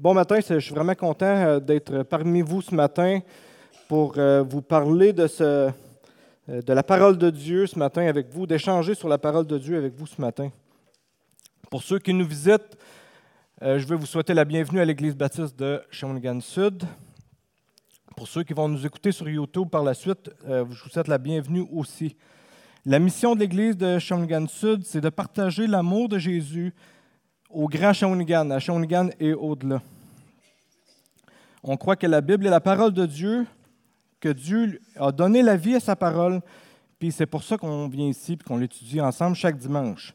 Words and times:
Bon 0.00 0.14
matin, 0.14 0.40
je 0.40 0.58
suis 0.60 0.74
vraiment 0.74 0.94
content 0.94 1.26
euh, 1.26 1.60
d'être 1.60 2.04
parmi 2.04 2.40
vous 2.40 2.62
ce 2.62 2.74
matin 2.74 3.20
pour 3.86 4.14
euh, 4.16 4.42
vous 4.42 4.62
parler 4.62 5.14
euh, 5.18 5.70
de 6.48 6.72
la 6.72 6.82
parole 6.82 7.18
de 7.18 7.28
Dieu 7.28 7.66
ce 7.66 7.78
matin 7.78 8.06
avec 8.06 8.30
vous, 8.30 8.46
d'échanger 8.46 8.94
sur 8.94 9.10
la 9.10 9.18
parole 9.18 9.46
de 9.46 9.58
Dieu 9.58 9.76
avec 9.76 9.92
vous 9.94 10.06
ce 10.06 10.18
matin. 10.18 10.48
Pour 11.70 11.82
ceux 11.82 11.98
qui 11.98 12.14
nous 12.14 12.24
visitent, 12.24 12.78
je 13.60 13.86
veux 13.86 13.96
vous 13.96 14.06
souhaiter 14.06 14.32
la 14.32 14.46
bienvenue 14.46 14.80
à 14.80 14.86
l'Église 14.86 15.14
baptiste 15.14 15.58
de 15.58 15.82
Shawinigan 15.90 16.40
Sud. 16.40 16.82
Pour 18.16 18.26
ceux 18.26 18.42
qui 18.42 18.54
vont 18.54 18.68
nous 18.68 18.86
écouter 18.86 19.12
sur 19.12 19.28
YouTube 19.28 19.68
par 19.68 19.82
la 19.82 19.92
suite, 19.92 20.30
je 20.48 20.62
vous 20.62 20.88
souhaite 20.88 21.08
la 21.08 21.18
bienvenue 21.18 21.68
aussi. 21.70 22.16
La 22.86 22.98
mission 22.98 23.34
de 23.34 23.40
l'Église 23.40 23.76
de 23.76 23.98
Shawinigan 23.98 24.46
Sud, 24.48 24.86
c'est 24.86 25.02
de 25.02 25.10
partager 25.10 25.66
l'amour 25.66 26.08
de 26.08 26.16
Jésus 26.16 26.72
au 27.50 27.68
Grand 27.68 27.92
Shawinigan, 27.92 28.50
à 28.50 28.58
Shawinigan 28.58 29.10
et 29.18 29.32
au-delà. 29.32 29.82
On 31.62 31.76
croit 31.76 31.96
que 31.96 32.06
la 32.06 32.20
Bible 32.20 32.46
est 32.46 32.50
la 32.50 32.60
parole 32.60 32.92
de 32.92 33.04
Dieu, 33.06 33.46
que 34.20 34.30
Dieu 34.30 34.80
a 34.96 35.12
donné 35.12 35.42
la 35.42 35.56
vie 35.56 35.74
à 35.74 35.80
sa 35.80 35.96
parole, 35.96 36.40
puis 36.98 37.12
c'est 37.12 37.26
pour 37.26 37.42
ça 37.42 37.56
qu'on 37.58 37.88
vient 37.88 38.06
ici 38.06 38.34
et 38.34 38.36
qu'on 38.36 38.58
l'étudie 38.58 39.00
ensemble 39.00 39.36
chaque 39.36 39.56
dimanche. 39.56 40.14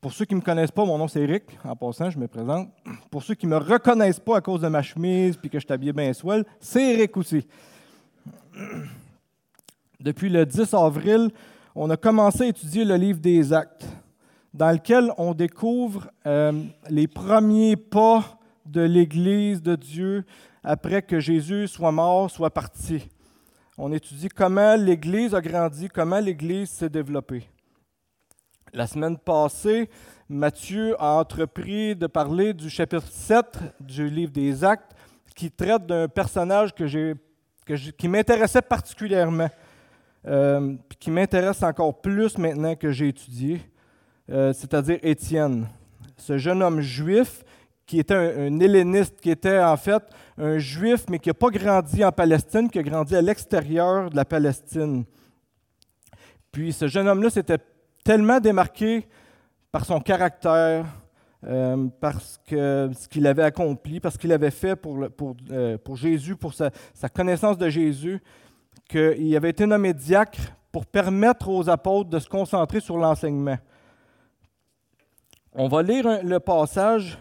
Pour 0.00 0.14
ceux 0.14 0.24
qui 0.24 0.34
ne 0.34 0.40
me 0.40 0.44
connaissent 0.44 0.70
pas, 0.70 0.84
mon 0.84 0.96
nom 0.96 1.08
c'est 1.08 1.20
Eric. 1.20 1.44
En 1.62 1.76
passant, 1.76 2.08
je 2.08 2.18
me 2.18 2.26
présente. 2.26 2.70
Pour 3.10 3.22
ceux 3.22 3.34
qui 3.34 3.46
ne 3.46 3.50
me 3.50 3.58
reconnaissent 3.58 4.20
pas 4.20 4.38
à 4.38 4.40
cause 4.40 4.62
de 4.62 4.68
ma 4.68 4.80
chemise 4.80 5.36
puis 5.36 5.50
que 5.50 5.60
je 5.60 5.66
t'habille 5.66 5.92
bien 5.92 6.12
swell, 6.14 6.44
c'est 6.58 6.94
Eric 6.94 7.16
aussi. 7.18 7.46
Depuis 10.00 10.30
le 10.30 10.46
10 10.46 10.72
avril, 10.72 11.30
on 11.74 11.90
a 11.90 11.98
commencé 11.98 12.44
à 12.44 12.46
étudier 12.46 12.86
le 12.86 12.96
livre 12.96 13.20
des 13.20 13.52
Actes, 13.52 13.86
dans 14.52 14.72
lequel 14.72 15.12
on 15.16 15.34
découvre 15.34 16.10
euh, 16.26 16.52
les 16.88 17.06
premiers 17.06 17.76
pas 17.76 18.38
de 18.66 18.80
l'Église 18.80 19.62
de 19.62 19.76
Dieu 19.76 20.24
après 20.62 21.02
que 21.02 21.20
Jésus 21.20 21.68
soit 21.68 21.92
mort, 21.92 22.30
soit 22.30 22.50
parti. 22.50 23.08
On 23.78 23.92
étudie 23.92 24.28
comment 24.28 24.76
l'Église 24.76 25.34
a 25.34 25.40
grandi, 25.40 25.88
comment 25.88 26.20
l'Église 26.20 26.70
s'est 26.70 26.88
développée. 26.88 27.48
La 28.72 28.86
semaine 28.86 29.16
passée, 29.16 29.88
Matthieu 30.28 30.94
a 31.00 31.14
entrepris 31.14 31.96
de 31.96 32.06
parler 32.06 32.52
du 32.52 32.70
chapitre 32.70 33.08
7 33.08 33.46
du 33.80 34.08
livre 34.08 34.30
des 34.30 34.62
Actes, 34.62 34.94
qui 35.34 35.50
traite 35.50 35.86
d'un 35.86 36.06
personnage 36.08 36.72
qui 36.74 38.08
m'intéressait 38.08 38.62
particulièrement. 38.62 39.48
Euh, 40.26 40.76
qui 40.98 41.10
m'intéresse 41.10 41.62
encore 41.62 41.98
plus 41.98 42.36
maintenant 42.36 42.74
que 42.74 42.90
j'ai 42.90 43.08
étudié, 43.08 43.62
euh, 44.30 44.52
c'est-à-dire 44.52 44.98
Étienne. 45.02 45.66
Ce 46.16 46.38
jeune 46.38 46.62
homme 46.62 46.80
juif 46.80 47.44
qui 47.86 47.98
était 47.98 48.14
un, 48.14 48.60
helléniste, 48.60 49.20
qui 49.20 49.30
était 49.30 49.58
en 49.58 49.76
fait 49.76 50.02
un 50.38 50.58
juif, 50.58 51.06
mais 51.08 51.18
qui 51.18 51.28
n'a 51.28 51.34
pas 51.34 51.50
grandi 51.50 52.04
en 52.04 52.12
Palestine, 52.12 52.70
qui 52.70 52.78
a 52.78 52.82
grandi 52.82 53.16
à 53.16 53.22
l'extérieur 53.22 54.10
de 54.10 54.16
la 54.16 54.24
Palestine. 54.24 55.04
Puis 56.52 56.72
ce 56.72 56.86
jeune 56.86 57.08
homme-là 57.08 57.30
s'était 57.30 57.58
tellement 58.04 58.38
démarqué 58.38 59.08
par 59.72 59.84
son 59.84 60.00
caractère, 60.00 60.86
euh, 61.44 61.88
parce 62.00 62.38
ce 62.46 63.08
qu'il 63.08 63.26
avait 63.26 63.42
accompli, 63.42 63.98
parce 63.98 64.16
qu'il 64.16 64.32
avait 64.32 64.52
fait 64.52 64.76
pour, 64.76 65.08
pour 65.84 65.96
Jésus, 65.96 66.36
pour 66.36 66.54
sa, 66.54 66.70
connaissance 67.12 67.58
de 67.58 67.68
Jésus, 67.68 68.22
qu'il 68.88 69.34
avait 69.34 69.50
été 69.50 69.66
nommé 69.66 69.92
diacre 69.92 70.40
pour 70.70 70.86
permettre 70.86 71.48
aux 71.48 71.68
apôtres 71.68 72.10
de 72.10 72.20
se 72.20 72.28
concentrer 72.28 72.78
sur 72.78 72.96
l'enseignement. 72.96 73.58
On 75.52 75.66
va 75.66 75.82
lire 75.82 76.22
le 76.22 76.38
passage 76.38 77.18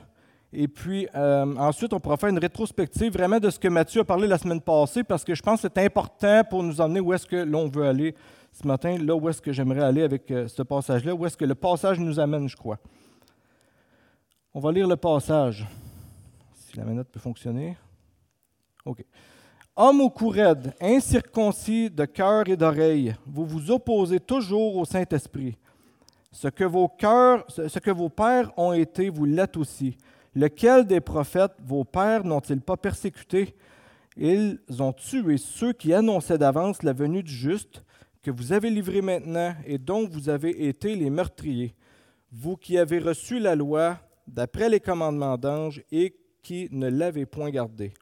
et 0.54 0.68
puis 0.68 1.08
euh, 1.16 1.56
ensuite 1.58 1.94
on 1.94 2.00
pourra 2.00 2.18
faire 2.18 2.30
une 2.30 2.38
rétrospective 2.38 3.12
vraiment 3.12 3.40
de 3.40 3.50
ce 3.50 3.58
que 3.58 3.68
Matthieu 3.68 4.02
a 4.02 4.04
parlé 4.04 4.28
la 4.28 4.38
semaine 4.38 4.62
passée 4.62 5.04
parce 5.04 5.24
que 5.24 5.34
je 5.34 5.42
pense 5.42 5.62
que 5.62 5.68
c'est 5.68 5.84
important 5.84 6.44
pour 6.48 6.62
nous 6.62 6.80
emmener 6.80 7.00
où 7.00 7.12
est-ce 7.12 7.26
que 7.26 7.38
l'on 7.38 7.68
veut 7.68 7.86
aller 7.86 8.14
ce 8.52 8.68
matin, 8.68 8.98
là 9.00 9.16
où 9.16 9.30
est-ce 9.30 9.42
que 9.42 9.52
j'aimerais 9.52 9.84
aller 9.84 10.04
avec 10.04 10.30
euh, 10.30 10.48
ce 10.48 10.62
passage-là, 10.62 11.14
où 11.16 11.26
est-ce 11.26 11.38
que 11.38 11.45
le 11.45 11.56
passage 11.56 12.00
nous 12.00 12.20
amène, 12.20 12.48
je 12.48 12.56
crois. 12.56 12.78
On 14.54 14.60
va 14.60 14.72
lire 14.72 14.88
le 14.88 14.95
passage. 14.95 15.68
Si 16.54 16.78
la 16.78 16.84
manette 16.84 17.10
peut 17.10 17.20
fonctionner. 17.20 17.78
OK. 18.86 19.04
Homme 19.76 20.02
au 20.02 20.10
cou 20.10 20.30
raide, 20.30 20.73
incirconcis 20.82 21.89
de 21.89 22.06
cœur 22.06 22.48
et 22.48 22.58
d'oreille, 22.58 23.16
vous 23.26 23.45
vous 23.45 23.72
opposez 23.72 24.20
toujours 24.20 24.76
au 24.76 24.86
Saint-Esprit. 24.86 25.58
Ce 26.32 26.48
que 26.48 26.64
vos 27.92 28.10
pères 28.10 28.52
ont 28.58 28.73
été, 28.73 29.10
vous 29.10 29.26
l'êtes 29.26 29.58
aussi. 29.58 29.98
Lequel 30.36 30.86
des 30.86 31.02
prophètes 31.02 31.56
vos 31.66 31.84
pères 31.84 32.23
n'ont-ils 32.23 32.62
pas 32.62 32.78
persécuté? 32.78 33.56
Ils 34.16 34.60
ont 34.80 34.94
tué 34.94 35.38
ceux 35.38 35.73
qui 35.73 35.94
annonçaient 35.94 36.38
d'avance 36.38 36.84
la 36.84 36.94
venue 36.94 37.23
du 37.23 37.32
juste, 37.32 37.84
que 38.22 38.32
vous 38.32 38.52
avez 38.52 38.70
livré 38.70 39.02
maintenant 39.02 39.56
et 39.66 39.78
dont 39.78 40.08
vous 40.08 40.30
avez 40.30 40.68
été 40.68 40.95
les 40.95 41.10
meurtriers. 41.10 41.73
Vous 42.32 42.58
qui 42.58 42.78
avez 42.78 43.00
reçu 43.00 43.39
la 43.39 43.56
loi 43.56 43.98
d'après 44.28 44.70
les 44.70 44.80
commandements 44.80 45.38
d'anges 45.38 45.82
et 45.92 46.16
qui 46.44 46.68
ne 46.72 46.89
l'avez 46.89 47.26
point 47.26 47.50
gardée. 47.50 47.94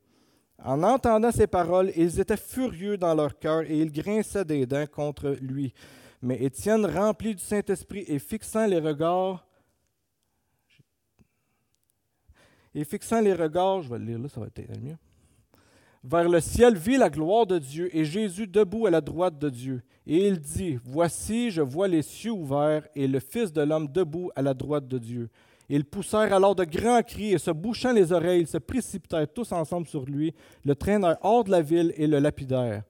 En 0.64 0.84
entendant 0.84 1.32
ces 1.32 1.48
paroles, 1.48 1.92
ils 1.96 2.20
étaient 2.20 2.36
furieux 2.36 2.98
dans 2.98 3.14
leur 3.14 3.38
cœur 3.38 3.62
et 3.62 3.78
ils 3.78 3.92
grinçaient 3.92 4.44
des 4.44 4.66
dents 4.66 4.88
contre 4.88 5.38
lui. 5.40 5.74
Mais 6.22 6.44
Étienne, 6.44 6.86
rempli 6.86 7.36
du 7.36 7.42
Saint-Esprit 7.42 8.06
et 8.08 8.20
fixant 8.20 8.66
les 8.66 8.80
regards, 8.80 9.46
et 12.74 12.84
fixant 12.84 13.22
les 13.22 13.34
regards, 13.34 13.82
je 13.82 13.90
vais 13.90 14.00
le 14.00 14.18
là, 14.18 14.30
ça 14.30 14.40
va 14.40 14.48
être 14.48 14.80
mieux, 14.80 14.98
vers 16.04 16.30
le 16.30 16.40
ciel, 16.40 16.76
vit 16.78 16.98
la 16.98 17.10
gloire 17.10 17.46
de 17.46 17.60
Dieu 17.60 17.96
et 17.96 18.06
Jésus 18.06 18.48
debout 18.48 18.86
à 18.86 18.92
la 18.92 19.02
droite 19.02 19.38
de 19.38 19.50
Dieu. 19.50 19.82
Et 20.06 20.28
il 20.28 20.40
dit, 20.40 20.80
Voici, 20.86 21.52
je 21.52 21.62
vois 21.62 21.88
les 21.88 22.02
cieux 22.02 22.32
ouverts 22.32 22.88
et 22.96 23.08
le 23.08 23.20
Fils 23.20 23.52
de 23.52 23.62
l'homme 23.62 23.88
debout 23.88 24.32
à 24.36 24.42
la 24.42 24.54
droite 24.54 24.88
de 24.88 24.98
Dieu. 24.98 25.30
Ils 25.70 25.84
poussèrent 25.84 26.34
alors 26.34 26.56
de 26.56 26.64
grands 26.64 27.04
cris 27.04 27.34
et 27.34 27.38
se 27.38 27.52
bouchant 27.52 27.92
les 27.92 28.14
oreilles, 28.14 28.42
ils 28.42 28.48
se 28.48 28.58
précipitèrent 28.58 29.32
tous 29.32 29.52
ensemble 29.52 29.88
sur 29.88 30.06
lui, 30.06 30.34
le 30.64 30.76
traînèrent 30.76 31.18
hors 31.22 31.44
de 31.44 31.52
la 31.52 31.62
ville 31.62 31.94
et 31.98 32.08
le 32.08 32.20
lapidèrent. 32.20 32.84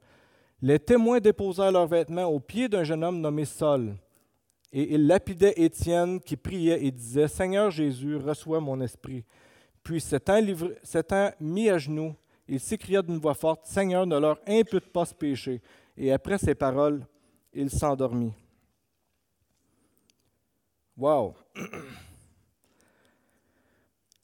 Les 0.61 0.79
témoins 0.79 1.19
déposèrent 1.19 1.71
leurs 1.71 1.87
vêtements 1.87 2.25
aux 2.25 2.39
pieds 2.39 2.67
d'un 2.67 2.83
jeune 2.83 3.03
homme 3.03 3.21
nommé 3.21 3.45
Saul. 3.45 3.95
Et 4.71 4.93
ils 4.95 5.07
lapidaient 5.07 5.53
Étienne 5.55 6.19
qui 6.19 6.35
priait 6.35 6.83
et 6.83 6.91
disait 6.91 7.27
Seigneur 7.27 7.71
Jésus, 7.71 8.17
reçois 8.17 8.59
mon 8.59 8.81
esprit. 8.81 9.23
Puis, 9.83 10.01
s'étant, 10.01 11.31
mis 11.39 11.69
à 11.69 11.77
genoux, 11.77 12.13
il 12.47 12.59
s'écria 12.59 13.01
d'une 13.01 13.19
voix 13.19 13.33
forte 13.33 13.65
Seigneur, 13.65 14.05
ne 14.05 14.17
leur 14.17 14.39
impute 14.47 14.87
pas 14.91 15.05
ce 15.05 15.13
péché. 15.13 15.61
Et 15.95 16.11
après 16.11 16.37
ces 16.37 16.55
paroles, 16.55 17.05
il 17.53 17.69
s'endormit. 17.69 18.33
Wow! 20.97 21.35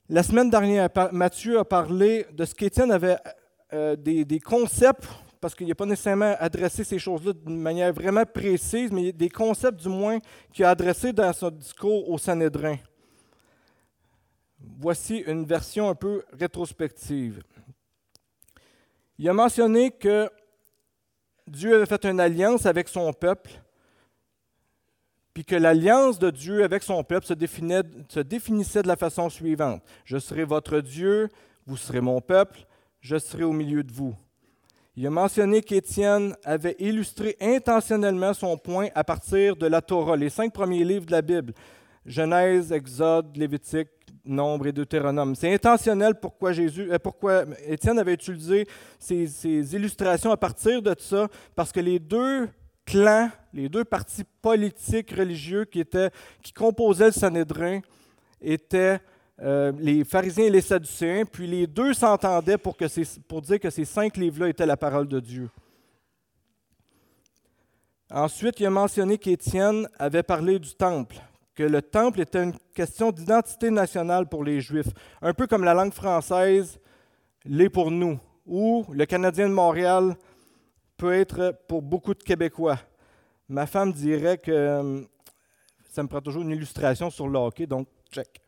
La 0.09 0.21
semaine 0.21 0.49
dernière, 0.49 0.89
Mathieu 1.11 1.59
a 1.59 1.65
parlé 1.65 2.25
de 2.31 2.45
ce 2.45 2.53
qu'Étienne 2.53 2.91
avait 2.91 3.17
euh, 3.71 3.95
des, 3.95 4.39
concepts, 4.39 5.07
parce 5.43 5.55
qu'il 5.55 5.67
n'a 5.67 5.75
pas 5.75 5.85
nécessairement 5.85 6.37
adressé 6.39 6.85
ces 6.85 6.97
choses-là 6.97 7.33
d'une 7.33 7.59
manière 7.59 7.91
vraiment 7.91 8.25
précise, 8.25 8.93
mais 8.93 9.11
des 9.11 9.27
concepts 9.27 9.81
du 9.81 9.89
moins 9.89 10.19
qu'il 10.53 10.63
a 10.63 10.69
adressés 10.69 11.11
dans 11.11 11.33
son 11.33 11.51
discours 11.51 12.09
au 12.09 12.17
Sanhédrin. 12.17 12.77
Voici 14.79 15.17
une 15.17 15.43
version 15.43 15.89
un 15.89 15.95
peu 15.95 16.23
rétrospective. 16.31 17.43
Il 19.19 19.27
a 19.27 19.33
mentionné 19.33 19.91
que 19.91 20.29
Dieu 21.45 21.75
avait 21.75 21.87
fait 21.87 22.05
une 22.05 22.21
alliance 22.21 22.65
avec 22.65 22.87
son 22.87 23.11
peuple 23.11 23.51
puis 25.33 25.43
que 25.43 25.57
l'alliance 25.57 26.19
de 26.19 26.29
Dieu 26.29 26.63
avec 26.63 26.83
son 26.83 27.03
peuple 27.03 27.25
se, 27.25 27.33
se, 27.33 28.19
définissait 28.21 28.81
de 28.81 28.87
la 28.87 28.95
façon 28.95 29.29
suivante. 29.29 29.83
Je 30.05 30.19
serai 30.19 30.45
votre 30.45 30.79
Dieu, 30.79 31.27
vous 31.65 31.75
serez 31.75 31.99
mon 31.99 32.21
peuple, 32.21 32.65
je 33.01 33.17
serai 33.17 33.43
au 33.43 33.51
milieu 33.51 33.83
de 33.83 33.91
vous. 33.91 34.15
Il 34.95 35.07
a 35.07 35.09
mentionné 35.09 35.61
qu'Étienne 35.63 36.35
avait 36.43 36.75
illustré 36.77 37.35
intentionnellement 37.41 38.31
son 38.35 38.55
point 38.57 38.89
à 38.93 39.03
partir 39.03 39.55
de 39.55 39.65
la 39.65 39.81
Torah, 39.81 40.15
les 40.15 40.29
cinq 40.29 40.53
premiers 40.53 40.83
livres 40.83 41.07
de 41.07 41.11
la 41.11 41.23
Bible, 41.23 41.51
Genèse, 42.05 42.71
Exode, 42.71 43.35
Lévitique, 43.35 43.87
Nombre 44.23 44.67
et 44.67 44.71
Deutéronome. 44.71 45.33
C'est 45.33 45.51
intentionnel 45.51 46.13
pourquoi, 46.19 46.51
euh, 46.51 47.45
Étienne 47.65 47.97
avait 47.97 48.13
utilisé 48.13 48.67
ces, 48.99 49.75
illustrations 49.75 50.31
à 50.31 50.37
partir 50.37 50.79
de 50.79 50.95
ça, 50.99 51.27
parce 51.55 51.71
que 51.71 51.79
les 51.79 51.97
deux 51.97 52.47
clans, 52.85 53.31
les 53.51 53.69
deux 53.69 53.85
partis 53.85 54.25
politiques 54.43 55.09
religieux 55.11 55.65
qui, 55.65 55.83
qui 56.43 56.53
composaient 56.53 57.07
le 57.07 57.11
Sanhédrin 57.13 57.79
étaient 58.39 58.99
euh, 59.41 59.71
les 59.79 60.03
pharisiens 60.03 60.45
et 60.45 60.49
les 60.49 60.61
sadducéens, 60.61 61.25
puis 61.25 61.47
les 61.47 61.65
deux 61.65 61.93
s'entendaient 61.93 62.57
pour, 62.57 62.75
dire 63.41 63.59
que 63.59 63.69
ces 63.69 63.85
cinq 63.85 64.17
livres-là 64.17 64.49
étaient 64.49 64.65
la 64.65 64.77
parole 64.77 65.07
de 65.07 65.19
Dieu. 65.19 65.49
Ensuite, 68.11 68.59
il 68.59 68.67
a 68.67 68.69
mentionné 68.69 69.17
qu'Étienne 69.17 69.87
avait 69.97 70.21
parlé 70.21 70.59
du 70.59 70.75
temple, 70.75 71.15
que 71.55 71.63
le 71.63 71.81
temple 71.81 72.21
était 72.21 72.43
une 72.43 72.53
question 72.75 73.11
d'identité 73.11 73.71
nationale 73.71 74.27
pour 74.27 74.43
les 74.43 74.61
Juifs, 74.61 74.89
un 75.21 75.33
peu 75.33 75.47
comme 75.47 75.63
la 75.63 75.73
langue 75.73 75.93
française 75.93 76.79
l'est 77.45 77.69
pour 77.69 77.89
nous, 77.89 78.19
ou 78.45 78.85
le 78.91 79.05
Canadien 79.05 79.49
de 79.49 79.53
Montréal 79.53 80.15
peut 80.95 81.13
être 81.13 81.57
pour 81.67 81.81
beaucoup 81.81 82.13
de 82.13 82.21
Québécois. 82.21 82.77
Ma 83.49 83.65
femme 83.65 83.91
dirait 83.91 84.37
que 84.37 84.51
euh, 84.51 85.01
ça 85.89 86.03
me 86.03 86.07
prend 86.07 86.21
toujours 86.21 86.43
une 86.43 86.51
illustration 86.51 87.09
sur 87.09 87.27
le 87.27 87.39
hockey, 87.39 87.65
donc 87.65 87.87
check. 88.11 88.42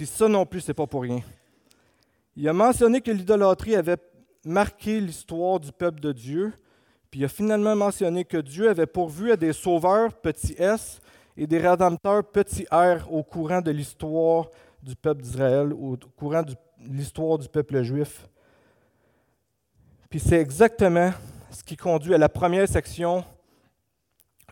Puis 0.00 0.06
ça 0.06 0.28
non 0.28 0.46
plus, 0.46 0.62
c'est 0.62 0.72
pas 0.72 0.86
pour 0.86 1.02
rien. 1.02 1.20
Il 2.34 2.48
a 2.48 2.54
mentionné 2.54 3.02
que 3.02 3.10
l'idolâtrie 3.10 3.76
avait 3.76 3.98
marqué 4.46 4.98
l'histoire 4.98 5.60
du 5.60 5.72
peuple 5.72 6.00
de 6.00 6.10
Dieu, 6.10 6.54
puis 7.10 7.20
il 7.20 7.24
a 7.26 7.28
finalement 7.28 7.76
mentionné 7.76 8.24
que 8.24 8.38
Dieu 8.38 8.70
avait 8.70 8.86
pourvu 8.86 9.30
à 9.30 9.36
des 9.36 9.52
sauveurs, 9.52 10.14
petit 10.14 10.54
s, 10.58 11.02
et 11.36 11.46
des 11.46 11.58
rédempteurs, 11.58 12.24
petit 12.24 12.66
r, 12.72 13.12
au 13.12 13.22
courant 13.22 13.60
de 13.60 13.70
l'histoire 13.70 14.48
du 14.82 14.96
peuple 14.96 15.20
d'Israël, 15.20 15.74
au 15.74 15.98
courant 16.16 16.44
de 16.44 16.54
l'histoire 16.78 17.36
du 17.36 17.50
peuple 17.50 17.82
juif. 17.82 18.26
Puis 20.08 20.18
c'est 20.18 20.40
exactement 20.40 21.10
ce 21.50 21.62
qui 21.62 21.76
conduit 21.76 22.14
à 22.14 22.18
la 22.18 22.30
première 22.30 22.66
section 22.66 23.22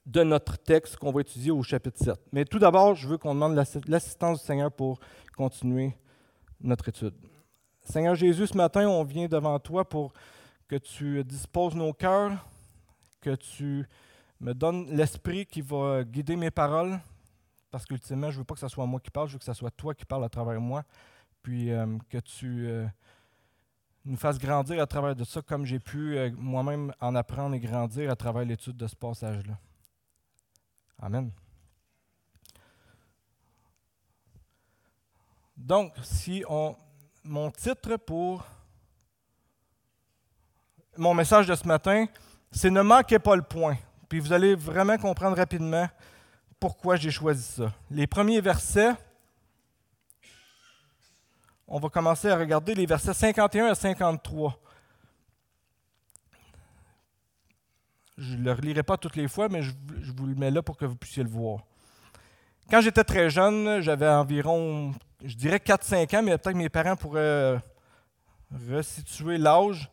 de 0.08 0.22
notre 0.22 0.56
texte 0.56 0.96
qu'on 0.96 1.12
va 1.12 1.20
étudier 1.20 1.50
au 1.50 1.62
chapitre 1.62 1.98
7. 2.02 2.14
Mais 2.32 2.46
tout 2.46 2.58
d'abord, 2.58 2.94
je 2.94 3.06
veux 3.06 3.18
qu'on 3.18 3.34
demande 3.34 3.54
l'assistance 3.86 4.40
du 4.40 4.46
Seigneur 4.46 4.72
pour 4.72 4.98
continuer 5.36 5.94
notre 6.60 6.88
étude. 6.88 7.14
Seigneur 7.82 8.14
Jésus, 8.14 8.46
ce 8.46 8.56
matin, 8.56 8.88
on 8.88 9.04
vient 9.04 9.28
devant 9.28 9.58
toi 9.58 9.86
pour 9.86 10.14
que 10.66 10.76
tu 10.76 11.22
disposes 11.24 11.74
nos 11.74 11.92
cœurs, 11.92 12.32
que 13.20 13.34
tu 13.34 13.86
me 14.40 14.54
donnes 14.54 14.86
l'esprit 14.90 15.44
qui 15.44 15.60
va 15.60 16.04
guider 16.04 16.36
mes 16.36 16.50
paroles, 16.50 16.98
parce 17.70 17.84
qu'ultimement, 17.84 18.30
je 18.30 18.36
ne 18.36 18.38
veux 18.38 18.44
pas 18.44 18.54
que 18.54 18.60
ce 18.60 18.68
soit 18.68 18.86
moi 18.86 19.00
qui 19.00 19.10
parle, 19.10 19.28
je 19.28 19.34
veux 19.34 19.38
que 19.38 19.44
ce 19.44 19.52
soit 19.52 19.70
toi 19.70 19.94
qui 19.94 20.06
parles 20.06 20.24
à 20.24 20.30
travers 20.30 20.58
moi, 20.58 20.84
puis 21.42 21.70
euh, 21.70 21.98
que 22.08 22.18
tu 22.18 22.66
euh, 22.66 22.86
nous 24.06 24.16
fasses 24.16 24.38
grandir 24.38 24.80
à 24.80 24.86
travers 24.86 25.14
de 25.14 25.24
ça, 25.24 25.42
comme 25.42 25.66
j'ai 25.66 25.80
pu 25.80 26.16
euh, 26.16 26.30
moi-même 26.38 26.94
en 26.98 27.14
apprendre 27.14 27.54
et 27.54 27.60
grandir 27.60 28.10
à 28.10 28.16
travers 28.16 28.46
l'étude 28.46 28.76
de 28.76 28.86
ce 28.86 28.96
passage-là. 28.96 29.58
Amen. 31.00 31.30
Donc, 35.56 35.92
si 36.02 36.44
on, 36.48 36.76
mon 37.24 37.50
titre 37.50 37.96
pour 37.96 38.44
mon 40.96 41.14
message 41.14 41.46
de 41.46 41.54
ce 41.54 41.66
matin, 41.66 42.06
c'est 42.50 42.70
Ne 42.70 42.82
manquez 42.82 43.18
pas 43.18 43.36
le 43.36 43.42
point. 43.42 43.76
Puis 44.08 44.18
vous 44.18 44.32
allez 44.32 44.54
vraiment 44.54 44.96
comprendre 44.96 45.36
rapidement 45.36 45.88
pourquoi 46.58 46.96
j'ai 46.96 47.10
choisi 47.10 47.42
ça. 47.42 47.72
Les 47.90 48.06
premiers 48.06 48.40
versets, 48.40 48.94
on 51.66 51.78
va 51.78 51.88
commencer 51.88 52.28
à 52.28 52.36
regarder 52.36 52.74
les 52.74 52.86
versets 52.86 53.14
51 53.14 53.66
à 53.66 53.74
53. 53.74 54.58
Je 58.18 58.34
ne 58.34 58.42
le 58.42 58.52
relirai 58.52 58.82
pas 58.82 58.96
toutes 58.96 59.14
les 59.14 59.28
fois, 59.28 59.48
mais 59.48 59.62
je, 59.62 59.72
vous 60.16 60.26
le 60.26 60.34
mets 60.34 60.50
là 60.50 60.60
pour 60.60 60.76
que 60.76 60.84
vous 60.84 60.96
puissiez 60.96 61.22
le 61.22 61.28
voir. 61.28 61.60
Quand 62.68 62.80
j'étais 62.80 63.04
très 63.04 63.30
jeune, 63.30 63.80
j'avais 63.80 64.08
environ, 64.08 64.92
je 65.24 65.36
dirais 65.36 65.58
4-5 65.58 66.16
ans, 66.16 66.22
mais 66.24 66.36
peut-être 66.36 66.56
mes 66.56 66.68
parents 66.68 66.96
pourraient 66.96 67.60
resituer 68.68 69.38
l'âge. 69.38 69.88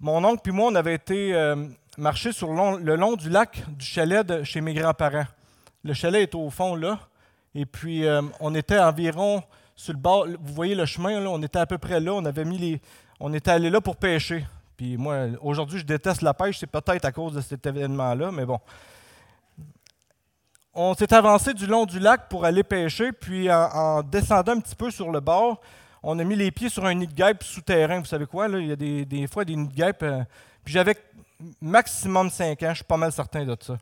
Mon 0.00 0.24
oncle 0.24 0.40
puis 0.42 0.52
moi, 0.52 0.70
on 0.72 0.74
avait 0.74 0.94
été 0.94 1.34
euh, 1.34 1.68
marcher 1.98 2.32
sur 2.32 2.52
le 2.52 2.96
long, 2.96 3.16
du 3.16 3.28
lac 3.28 3.62
du 3.76 3.84
chalet 3.84 4.26
de 4.26 4.42
chez 4.42 4.62
mes 4.62 4.72
grands-parents. 4.72 5.26
Le 5.84 5.92
chalet 5.92 6.22
est 6.22 6.34
au 6.34 6.48
fond 6.48 6.74
là. 6.74 6.98
Et 7.54 7.66
puis, 7.66 8.06
euh, 8.06 8.22
on 8.40 8.54
était 8.54 8.78
environ 8.78 9.42
sur 9.76 9.92
le 9.92 9.98
bord. 9.98 10.26
Vous 10.26 10.54
voyez 10.54 10.74
le 10.74 10.86
chemin, 10.86 11.20
là, 11.20 11.28
on 11.28 11.42
était 11.42 11.58
à 11.58 11.66
peu 11.66 11.76
près 11.76 12.00
là. 12.00 12.14
On 12.14 12.24
avait 12.24 12.46
mis 12.46 12.56
les. 12.56 12.80
On 13.20 13.32
était 13.34 13.50
allé 13.50 13.68
là 13.68 13.82
pour 13.82 13.96
pêcher. 13.96 14.46
Moi, 14.98 15.28
aujourd'hui, 15.40 15.78
je 15.78 15.84
déteste 15.84 16.22
la 16.22 16.34
pêche. 16.34 16.58
C'est 16.58 16.66
peut-être 16.66 17.04
à 17.04 17.12
cause 17.12 17.34
de 17.34 17.40
cet 17.40 17.66
événement-là, 17.66 18.30
mais 18.32 18.44
bon. 18.44 18.58
On 20.74 20.94
s'est 20.94 21.12
avancé 21.12 21.52
du 21.52 21.66
long 21.66 21.84
du 21.84 21.98
lac 21.98 22.28
pour 22.28 22.44
aller 22.44 22.62
pêcher. 22.62 23.12
Puis, 23.12 23.50
en, 23.50 24.02
descendant 24.02 24.52
un 24.52 24.60
petit 24.60 24.74
peu 24.74 24.90
sur 24.90 25.10
le 25.10 25.20
bord, 25.20 25.60
on 26.02 26.18
a 26.18 26.24
mis 26.24 26.34
les 26.34 26.50
pieds 26.50 26.68
sur 26.68 26.84
un 26.84 26.94
nid 26.94 27.06
de 27.06 27.12
guêpe 27.12 27.42
souterrain. 27.42 28.00
Vous 28.00 28.06
savez 28.06 28.26
quoi? 28.26 28.48
Il 28.48 28.66
y 28.66 28.72
a 28.72 28.76
des, 28.76 29.26
fois 29.26 29.44
des 29.44 29.54
nids 29.54 29.68
de 29.68 29.74
guêpe. 29.74 30.02
Euh, 30.02 30.22
puis 30.64 30.74
j'avais 30.74 30.96
maximum 31.60 32.30
5 32.30 32.62
ans, 32.62 32.70
je 32.70 32.76
suis 32.76 32.84
pas 32.84 32.96
mal 32.96 33.12
certain 33.12 33.44
de 33.44 33.56
ça. 33.60 33.76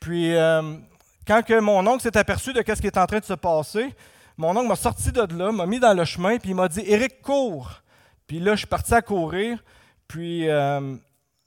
Puis, 0.00 0.34
euh, 0.34 0.76
quand 1.26 1.42
que 1.42 1.58
mon 1.60 1.86
oncle 1.86 2.02
s'est 2.02 2.16
aperçu 2.16 2.52
de 2.52 2.62
ce 2.66 2.80
qui 2.80 2.86
est 2.86 2.98
en 2.98 3.06
train 3.06 3.20
de 3.20 3.24
se 3.24 3.34
passer, 3.34 3.94
mon 4.36 4.56
oncle 4.56 4.68
m'a 4.68 4.76
sorti 4.76 5.12
de 5.12 5.20
là, 5.38 5.52
m'a 5.52 5.66
mis 5.66 5.78
dans 5.78 5.94
le 5.94 6.04
chemin, 6.04 6.38
puis 6.38 6.50
il 6.50 6.56
m'a 6.56 6.68
dit 6.68 6.82
Éric, 6.86 7.22
cours. 7.22 7.70
Puis 8.26 8.40
là, 8.40 8.52
je 8.52 8.58
suis 8.58 8.66
parti 8.66 8.94
à 8.94 9.02
courir. 9.02 9.62
Puis, 10.12 10.46
euh, 10.46 10.94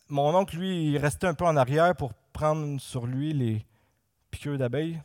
mon 0.10 0.34
oncle, 0.34 0.58
lui, 0.58 0.90
il 0.90 0.98
restait 0.98 1.28
un 1.28 1.36
peu 1.36 1.46
en 1.46 1.56
arrière 1.56 1.96
pour 1.96 2.16
prendre 2.34 2.82
sur 2.82 3.06
lui 3.06 3.32
les 3.32 3.64
piqûres 4.32 4.58
d'abeilles, 4.58 5.00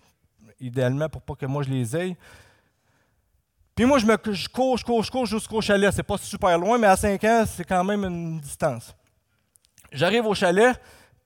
idéalement 0.61 1.11
pour 1.11 1.21
pas 1.21 1.35
que 1.35 1.45
moi 1.45 1.63
je 1.63 1.69
les 1.69 1.95
aille. 1.95 2.17
Puis 3.75 3.85
moi, 3.85 3.99
je, 3.99 4.07
me, 4.07 4.17
je 4.33 4.49
cours, 4.49 4.79
je 4.79 4.85
cours, 4.87 5.05
je 5.05 5.11
cours 5.11 5.27
jusqu'au 5.27 5.61
chalet. 5.61 5.93
C'est 5.93 6.03
pas 6.03 6.17
super 6.17 6.59
loin, 6.59 6.79
mais 6.79 6.87
à 6.87 6.97
5 6.97 7.23
ans, 7.25 7.45
c'est 7.47 7.65
quand 7.65 7.85
même 7.85 8.03
une 8.03 8.41
distance. 8.41 8.97
J'arrive 9.93 10.25
au 10.25 10.35
chalet, 10.35 10.75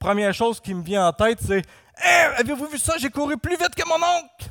première 0.00 0.34
chose 0.34 0.58
qui 0.58 0.74
me 0.74 0.82
vient 0.82 1.06
en 1.06 1.12
tête, 1.12 1.38
c'est 1.40 1.62
Hey, 1.96 2.34
avez-vous 2.36 2.66
vu 2.66 2.78
ça? 2.78 2.94
J'ai 2.98 3.10
couru 3.10 3.38
plus 3.38 3.56
vite 3.56 3.76
que 3.76 3.88
mon 3.88 4.04
oncle! 4.04 4.50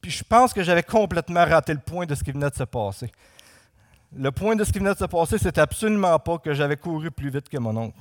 Puis 0.00 0.10
je 0.10 0.24
pense 0.24 0.54
que 0.54 0.62
j'avais 0.62 0.82
complètement 0.82 1.44
raté 1.44 1.74
le 1.74 1.80
point 1.80 2.06
de 2.06 2.14
ce 2.14 2.24
qui 2.24 2.32
venait 2.32 2.48
de 2.48 2.54
se 2.54 2.64
passer. 2.64 3.12
Le 4.18 4.32
point 4.32 4.56
de 4.56 4.64
ce 4.64 4.72
qui 4.72 4.78
venait 4.78 4.94
de 4.94 4.98
se 4.98 5.04
passer, 5.04 5.36
c'était 5.36 5.60
absolument 5.60 6.18
pas 6.18 6.38
que 6.38 6.54
j'avais 6.54 6.76
couru 6.76 7.10
plus 7.10 7.30
vite 7.30 7.48
que 7.48 7.58
mon 7.58 7.76
oncle. 7.76 7.98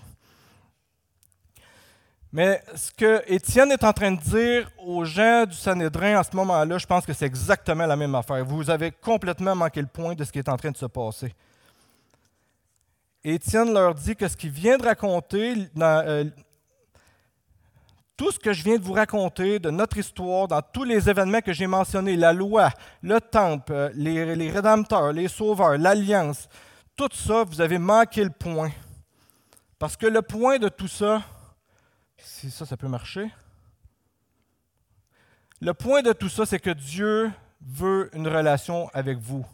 Mais 2.32 2.62
ce 2.76 2.92
que 2.92 3.24
Étienne 3.28 3.72
est 3.72 3.84
en 3.84 3.94
train 3.94 4.12
de 4.12 4.20
dire 4.20 4.70
aux 4.86 5.06
gens 5.06 5.46
du 5.46 5.56
Sanhédrin 5.56 6.20
en 6.20 6.24
ce 6.24 6.36
moment-là, 6.36 6.78
je 6.78 6.86
pense 6.86 7.06
que 7.06 7.14
c'est 7.14 7.26
exactement 7.26 7.86
la 7.86 7.96
même 7.96 8.14
affaire. 8.16 8.44
Vous 8.44 8.70
avez 8.70 8.92
complètement 8.92 9.56
manqué 9.56 9.82
le 9.82 9.88
point 9.88 10.16
de 10.16 10.24
ce 10.24 10.32
qui 10.32 10.40
est 10.40 10.50
en 10.50 10.58
train 10.58 10.72
de 10.72 10.78
se 10.78 10.86
passer. 10.86 11.34
Étienne 13.24 13.74
leur 13.74 13.96
dit 13.96 14.16
que 14.16 14.28
ce 14.28 14.38
qu'il 14.38 14.52
vient 14.52 14.78
de 14.78 14.84
raconter, 14.84 15.56
euh, 15.80 16.26
tout 18.18 18.32
ce 18.32 18.40
que 18.40 18.54
je 18.54 18.64
viens 18.64 18.78
de 18.78 18.84
vous 18.84 18.94
raconter 18.94 19.60
de 19.60 19.70
notre 19.70 19.98
histoire, 19.98 20.48
dans 20.48 20.62
tous 20.62 20.84
les 20.84 21.10
événements 21.10 21.42
que 21.42 21.54
j'ai 21.54 21.68
mentionnés, 21.68 22.16
la 22.16 22.34
loi, 22.34 22.70
le 23.01 23.20
temple, 23.20 23.74
euh, 23.74 23.89
les, 23.94 24.36
les 24.36 24.50
rédempteurs, 24.50 25.12
les 25.12 25.28
sauveurs, 25.28 25.78
l'alliance, 25.78 26.48
tout 26.96 27.10
ça, 27.13 27.44
vous 27.44 27.60
avez 27.60 27.78
manqué 27.78 28.24
le 28.24 28.30
point. 28.30 28.72
Parce 29.78 29.98
que 29.98 30.06
le 30.06 30.22
point 30.22 30.58
de 30.60 30.70
tout 30.70 30.88
ça, 30.88 31.22
si 32.18 32.50
ça, 32.50 32.66
ça 32.66 32.78
peut 32.78 32.88
marcher, 32.88 33.30
le 35.62 35.74
point 35.74 36.01
de 36.01 36.13
tout 36.13 36.30
ça, 36.30 36.46
c'est 36.46 36.60
que 36.60 36.70
Dieu 36.70 37.32
veut 37.62 38.10
une 38.13 38.28
relation 38.28 38.89
avec 38.94 39.18
vous. 39.18 39.46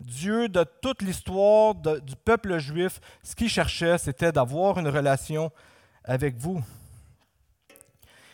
Dieu, 0.00 0.48
de 0.48 0.64
toute 0.80 1.02
l'histoire 1.02 1.74
du 1.74 2.16
peuple 2.16 2.58
juif, 2.58 3.00
ce 3.22 3.36
qu'il 3.36 3.48
cherchait, 3.48 3.98
c'était 3.98 4.32
d'avoir 4.32 4.78
une 4.78 4.88
relation 4.88 5.52
avec 6.04 6.36
vous. 6.36 6.62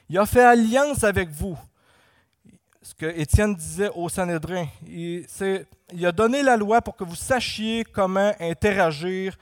Il 0.08 0.16
a 0.18 0.24
fait 0.24 0.42
alliance 0.42 1.04
avec 1.04 1.28
vous. 1.30 1.56
Ce 2.80 2.94
que 2.94 3.06
Étienne 3.06 3.54
disait 3.54 3.90
au 3.94 4.08
Sanhédrin. 4.08 4.66
Il, 4.86 5.26
il 5.92 6.06
a 6.06 6.12
donné 6.12 6.42
la 6.42 6.56
loi 6.56 6.80
pour 6.80 6.96
que 6.96 7.04
vous 7.04 7.14
sachiez 7.14 7.84
comment 7.84 8.32
interagir 8.40 9.36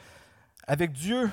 avec 0.67 0.93
Dieu, 0.93 1.31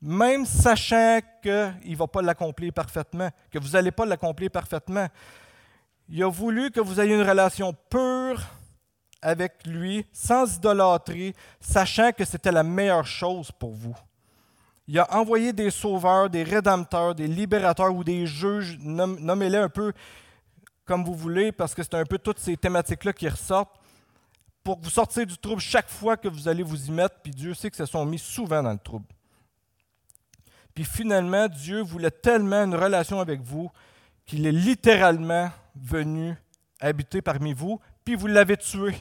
même 0.00 0.46
sachant 0.46 1.18
qu'il 1.42 1.74
ne 1.84 1.96
va 1.96 2.06
pas 2.06 2.22
l'accomplir 2.22 2.72
parfaitement, 2.72 3.30
que 3.50 3.58
vous 3.58 3.70
n'allez 3.70 3.90
pas 3.90 4.06
l'accomplir 4.06 4.50
parfaitement. 4.50 5.08
Il 6.08 6.22
a 6.22 6.28
voulu 6.28 6.70
que 6.70 6.80
vous 6.80 7.00
ayez 7.00 7.14
une 7.14 7.28
relation 7.28 7.74
pure 7.90 8.40
avec 9.20 9.66
lui, 9.66 10.06
sans 10.12 10.56
idolâtrie, 10.56 11.34
sachant 11.60 12.12
que 12.12 12.24
c'était 12.24 12.52
la 12.52 12.62
meilleure 12.62 13.06
chose 13.06 13.50
pour 13.50 13.72
vous. 13.72 13.96
Il 14.88 14.98
a 14.98 15.14
envoyé 15.16 15.52
des 15.52 15.70
sauveurs, 15.70 16.28
des 16.28 16.42
rédempteurs, 16.42 17.14
des 17.14 17.28
libérateurs 17.28 17.94
ou 17.94 18.02
des 18.02 18.26
juges, 18.26 18.78
nommez-les 18.80 19.58
un 19.58 19.68
peu 19.68 19.92
comme 20.84 21.04
vous 21.04 21.14
voulez, 21.14 21.52
parce 21.52 21.74
que 21.74 21.82
c'est 21.82 21.94
un 21.94 22.04
peu 22.04 22.18
toutes 22.18 22.38
ces 22.38 22.56
thématiques-là 22.56 23.12
qui 23.12 23.28
ressortent, 23.28 23.78
pour 24.64 24.78
vous 24.78 24.90
sortir 24.90 25.26
du 25.26 25.36
trouble 25.36 25.60
chaque 25.60 25.88
fois 25.88 26.16
que 26.16 26.28
vous 26.28 26.48
allez 26.48 26.62
vous 26.62 26.86
y 26.86 26.90
mettre, 26.90 27.16
puis 27.22 27.32
Dieu 27.32 27.54
sait 27.54 27.70
que 27.70 27.76
se 27.76 27.86
sont 27.86 28.04
mis 28.04 28.18
souvent 28.18 28.62
dans 28.62 28.72
le 28.72 28.78
trouble. 28.78 29.06
Puis 30.74 30.84
finalement, 30.84 31.48
Dieu 31.48 31.80
voulait 31.82 32.10
tellement 32.10 32.64
une 32.64 32.74
relation 32.74 33.20
avec 33.20 33.40
vous 33.40 33.70
qu'il 34.24 34.46
est 34.46 34.52
littéralement 34.52 35.50
venu 35.74 36.36
habiter 36.80 37.22
parmi 37.22 37.52
vous, 37.52 37.80
puis 38.04 38.14
vous 38.14 38.26
l'avez 38.26 38.56
tué. 38.56 38.94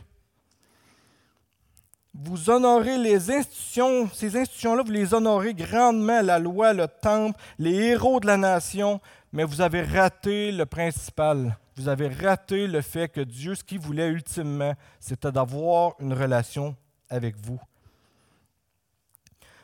Vous 2.13 2.49
honorez 2.49 2.97
les 2.97 3.31
institutions, 3.31 4.09
ces 4.13 4.35
institutions-là, 4.35 4.83
vous 4.83 4.91
les 4.91 5.13
honorez 5.13 5.53
grandement, 5.53 6.21
la 6.21 6.39
loi, 6.39 6.73
le 6.73 6.87
temple, 6.87 7.39
les 7.57 7.73
héros 7.73 8.19
de 8.19 8.27
la 8.27 8.37
nation, 8.37 8.99
mais 9.31 9.45
vous 9.45 9.61
avez 9.61 9.81
raté 9.81 10.51
le 10.51 10.65
principal. 10.65 11.57
Vous 11.77 11.87
avez 11.87 12.09
raté 12.09 12.67
le 12.67 12.81
fait 12.81 13.07
que 13.07 13.21
Dieu, 13.21 13.55
ce 13.55 13.63
qu'il 13.63 13.79
voulait 13.79 14.09
ultimement, 14.09 14.73
c'était 14.99 15.31
d'avoir 15.31 15.93
une 15.99 16.13
relation 16.13 16.75
avec 17.09 17.35
vous. 17.37 17.59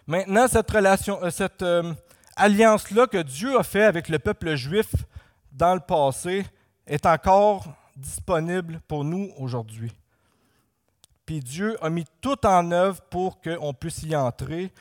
Maintenant, 0.08 0.48
cette 0.48 0.72
relation, 0.72 1.22
euh, 1.22 1.30
cette 1.30 1.62
euh, 1.64 1.94
alliance-là 2.38 3.08
que 3.08 3.22
Dieu 3.22 3.60
a 3.60 3.64
fait 3.64 3.84
avec 3.84 4.08
le 4.08 4.20
peuple 4.20 4.56
juif 4.56 4.88
dans 5.52 5.74
le 5.74 5.82
passé 5.82 6.46
est 6.86 7.06
encore 7.06 7.66
disponible 7.98 8.80
pour 8.88 9.04
nous 9.04 9.32
aujourd'hui. 9.38 9.92
Puis 11.28 11.42
Dieu 11.42 11.78
a 11.84 11.90
mis 11.90 12.06
tout 12.22 12.44
en 12.46 12.72
œuvre 12.72 13.02
pour 13.02 13.42
qu'on 13.42 13.74
puisse 13.74 14.02
y 14.04 14.16
entrer, 14.16 14.72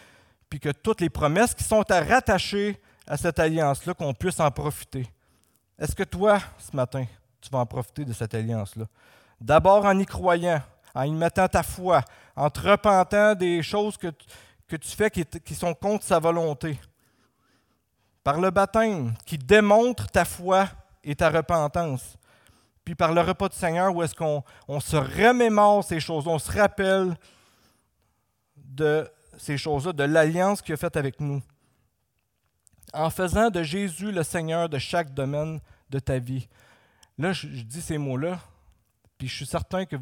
puis 0.49 0.61
que 0.61 0.69
toutes 0.69 1.01
les 1.01 1.11
promesses 1.11 1.57
qui 1.57 1.65
sont 1.65 1.83
à 1.91 2.01
rattacher 2.01 2.81
à 3.05 3.17
cette 3.17 3.41
alliance-là, 3.41 3.95
qu'on 3.95 4.15
puisse 4.15 4.39
en 4.39 4.51
profiter. 4.53 5.11
Est-ce 5.77 5.97
que 5.97 6.05
toi, 6.05 6.39
ce 6.59 6.75
matin, 6.75 7.05
tu 7.41 7.51
vas 7.51 7.59
en 7.59 7.67
profiter 7.67 8.05
de 8.05 8.13
cette 8.13 8.33
alliance-là? 8.33 8.85
D'abord 9.41 9.85
en 9.87 9.99
y 9.99 10.07
croyant, 10.07 10.63
en 10.95 11.03
y 11.03 11.11
mettant 11.11 11.49
ta 11.49 11.65
foi, 11.65 12.03
en 12.37 12.49
te 12.49 12.61
repentant 12.61 13.35
des 13.35 13.61
choses 13.65 13.97
que, 13.97 14.13
tu 14.69 14.89
fais 14.97 15.11
qui, 15.11 15.25
qui 15.25 15.55
sont 15.57 15.75
contre 15.75 16.05
sa 16.05 16.21
volonté. 16.21 16.79
Par 18.23 18.41
le 18.41 18.51
baptême 18.51 19.15
qui 19.25 19.37
démontre 19.37 20.07
ta 20.07 20.25
foi 20.25 20.69
et 21.03 21.17
ta 21.17 21.29
repentance. 21.29 22.17
Puis 22.87 22.95
par 22.95 23.13
le 23.13 23.21
repas 23.21 23.49
du 23.49 23.57
Seigneur, 23.57 23.95
où 23.95 24.01
est-ce 24.05 24.15
qu'on 24.15 24.45
on 24.69 24.79
se 24.79 24.97
remémore 24.97 25.83
ces 25.83 25.99
choses, 25.99 26.29
on 26.29 26.39
se 26.39 26.53
rappelle 26.53 27.17
de 28.57 29.11
ces 29.37 29.59
choses-là, 29.59 29.93
de 29.93 30.05
l'alliance 30.05 30.63
qu'il 30.63 30.73
a 30.73 30.77
faite 30.77 30.97
avec 30.97 31.21
nous 31.21 31.43
en 32.95 33.11
faisant 33.11 33.51
de 33.51 33.65
Jésus 33.65 34.13
le 34.13 34.23
Seigneur 34.23 34.69
de 34.69 34.79
chaque 34.79 35.13
domaine 35.13 35.61
de 35.91 35.99
ta 35.99 36.21
vie. 36.21 36.49
Là, 37.19 37.33
je, 37.33 37.49
dis 37.49 37.83
ces 37.83 37.99
mots-là, 37.99 38.39
puis 39.19 39.27
je 39.27 39.35
suis 39.35 39.47
certain 39.47 39.85
que 39.85 39.97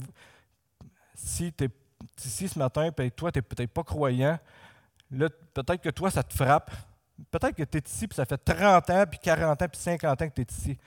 si 1.14 1.54
tu 1.54 1.64
es 1.64 1.70
ici 2.22 2.48
ce 2.48 2.58
matin, 2.58 2.90
puis 2.92 3.10
toi, 3.10 3.32
tu 3.32 3.38
n'es 3.38 3.42
peut-être 3.42 3.72
pas 3.72 3.82
croyant, 3.82 4.38
là, 5.10 5.30
peut-être 5.54 5.80
que 5.80 5.88
toi, 5.88 6.10
ça 6.10 6.22
te 6.22 6.34
frappe. 6.34 6.70
Peut-être 7.30 7.56
que 7.56 7.62
tu 7.62 7.78
es 7.78 7.82
ici, 7.86 8.06
puis 8.06 8.16
ça 8.16 8.26
fait 8.26 8.36
30 8.36 8.90
ans, 8.90 9.04
puis 9.10 9.18
40 9.20 9.62
ans, 9.62 9.68
puis 9.68 9.80
50 9.80 10.20
ans 10.20 10.28
que 10.28 10.34
tu 10.34 10.42
es 10.42 10.46
ici. 10.50 10.78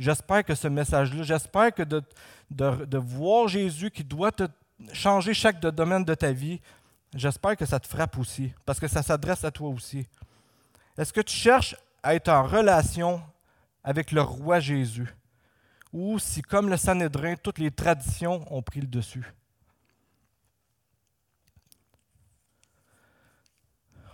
J'espère 0.00 0.42
que 0.42 0.54
ce 0.54 0.66
message-là, 0.66 1.22
j'espère 1.24 1.74
que 1.74 1.82
de, 1.82 2.02
de, 2.50 2.96
voir 2.96 3.48
Jésus 3.48 3.90
qui 3.90 4.02
doit 4.02 4.32
te 4.32 4.44
changer 4.94 5.34
chaque 5.34 5.60
domaine 5.60 6.06
de 6.06 6.14
ta 6.14 6.32
vie, 6.32 6.58
j'espère 7.14 7.54
que 7.54 7.66
ça 7.66 7.78
te 7.78 7.86
frappe 7.86 8.16
aussi, 8.16 8.50
parce 8.64 8.80
que 8.80 8.88
ça 8.88 9.02
s'adresse 9.02 9.44
à 9.44 9.50
toi 9.50 9.68
aussi. 9.68 10.06
Est-ce 10.96 11.12
que 11.12 11.20
tu 11.20 11.36
cherches 11.36 11.76
à 12.02 12.14
être 12.14 12.30
en 12.30 12.44
relation 12.44 13.20
avec 13.84 14.10
le 14.10 14.22
roi 14.22 14.58
Jésus? 14.58 15.14
Ou 15.92 16.18
si, 16.18 16.40
comme 16.40 16.70
le 16.70 16.78
Sanhédrin, 16.78 17.34
toutes 17.34 17.58
les 17.58 17.70
traditions 17.70 18.42
ont 18.50 18.62
pris 18.62 18.80
le 18.80 18.86
dessus? 18.86 19.30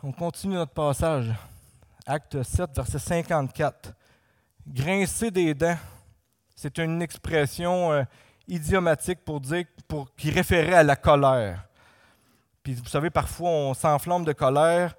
On 0.02 0.10
continue 0.10 0.56
notre 0.56 0.72
passage. 0.72 1.32
Acte 2.04 2.42
7, 2.42 2.74
verset 2.74 2.98
54. 2.98 3.95
Grincer 4.66 5.30
des 5.30 5.54
dents, 5.54 5.78
c'est 6.54 6.78
une 6.78 7.02
expression 7.02 7.92
euh, 7.92 8.02
idiomatique 8.48 9.24
pour 9.24 9.40
dire, 9.40 9.64
qui 10.16 10.30
référait 10.30 10.74
à 10.74 10.82
la 10.82 10.96
colère. 10.96 11.66
Puis 12.62 12.74
vous 12.74 12.88
savez, 12.88 13.10
parfois 13.10 13.50
on 13.50 13.74
s'enflamme 13.74 14.24
de 14.24 14.32
colère 14.32 14.94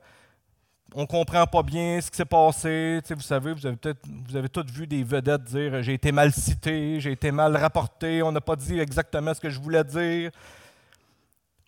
on 0.96 1.02
ne 1.02 1.06
comprend 1.06 1.46
pas 1.46 1.64
bien 1.64 2.00
ce 2.02 2.10
qui 2.10 2.18
s'est 2.18 2.26
passé. 2.26 3.02
vous 3.10 3.20
savez, 3.22 3.54
vous 3.54 3.66
avez 3.66 3.76
peut-être 3.76 4.00
vous 4.08 4.36
avez 4.36 4.50
tous 4.50 4.66
vu 4.72 4.88
des 4.88 5.04
vedettes 5.04 5.44
dire 5.44 5.84
j'ai 5.84 5.94
été 5.94 6.12
mal 6.12 6.32
cité, 6.32 7.00
j'ai 7.00 7.12
été 7.12 7.32
mal 7.32 7.56
rapporté, 7.58 8.24
on 8.24 8.32
n'a 8.32 8.42
pas 8.42 8.56
dit 8.56 8.80
exactement 8.80 9.34
ce 9.34 9.40
que 9.40 9.50
je 9.50 9.60
voulais 9.60 9.84
dire. 9.84 10.32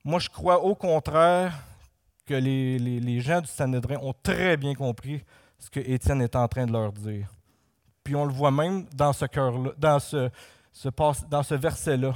Moi, 0.03 0.19
je 0.19 0.29
crois 0.29 0.63
au 0.63 0.75
contraire 0.75 1.53
que 2.25 2.33
les, 2.33 3.19
gens 3.19 3.41
du 3.41 3.47
Sanhédrin 3.47 3.97
ont 4.01 4.13
très 4.23 4.55
bien 4.55 4.73
compris 4.73 5.23
ce 5.57 5.69
que 5.69 5.79
Étienne 5.79 6.21
est 6.21 6.35
en 6.35 6.47
train 6.47 6.65
de 6.65 6.71
leur 6.71 6.91
dire. 6.91 7.27
Puis 8.09 8.15
on 8.15 8.25
le 8.25 8.33
voit 8.33 8.49
même 8.49 8.87
dans 8.95 9.13
ce 9.13 9.25
cœur-là, 9.25 9.69
dans 9.77 9.99
ce, 9.99 10.31
dans 11.29 11.43
ce 11.43 11.53
verset-là. 11.53 12.15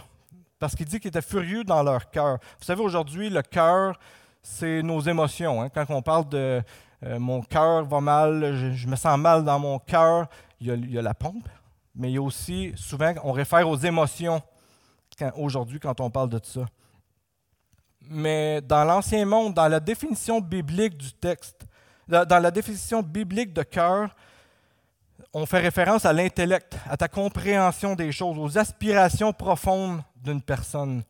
Parce 0.58 0.74
qu'il 0.74 0.88
dit 0.88 1.00
qu'il 1.00 1.10
était 1.10 1.22
furieux 1.22 1.64
dans 1.64 1.84
leur 1.84 2.10
cœur. 2.10 2.40
Vous 2.58 2.66
savez, 2.66 2.82
aujourd'hui, 2.82 3.30
le 3.30 3.44
cœur, 3.44 4.00
c'est 4.42 4.82
nos 4.82 5.02
émotions. 5.02 5.62
Hein. 5.62 5.70
Quand 5.70 5.86
on 5.90 6.02
parle 6.02 6.28
de 6.30 6.64
euh, 7.04 7.20
mon 7.20 7.44
cœur 7.44 7.86
va 7.86 8.02
mal, 8.02 8.56
je, 8.74 8.88
me 8.88 8.96
sens 8.96 9.20
mal 9.20 9.44
dans 9.44 9.60
mon 9.60 9.78
cœur. 9.78 10.26
Il, 10.60 10.92
y 10.92 10.98
a 10.98 11.02
la 11.04 11.14
pompe, 11.14 11.48
mais 11.94 12.10
il 12.10 12.16
y 12.16 12.18
a 12.18 12.24
aussi, 12.24 12.74
souvent, 12.76 13.14
on 13.24 13.32
réfère 13.32 13.70
aux 13.70 13.78
émotions 13.78 14.42
aujourd'hui 15.36 15.80
quand 15.80 16.02
on 16.02 16.10
parle 16.10 16.30
de 16.30 16.40
ça. 16.42 16.66
Mais 18.02 18.62
dans 18.62 18.84
l'Ancien 18.84 19.28
Monde, 19.28 19.54
dans 19.54 19.68
la 19.68 19.80
définition 19.80 20.42
biblique 20.42 20.98
du 20.98 21.14
texte, 21.14 21.68
dans 22.08 22.42
la 22.42 22.50
définition 22.50 23.04
biblique 23.04 23.54
de 23.54 23.62
cœur, 23.62 24.10
on 25.34 25.46
fait 25.46 25.60
référence 25.60 26.06
à 26.06 26.14
l'intellect, 26.14 26.78
à 26.88 26.96
ta 26.96 27.08
compréhension 27.08 27.96
des 27.96 28.12
choses, 28.12 28.38
aux 28.38 28.58
aspirations 28.58 29.34
profondes 29.34 30.02
d'une 30.16 30.42
personne. 30.42 31.04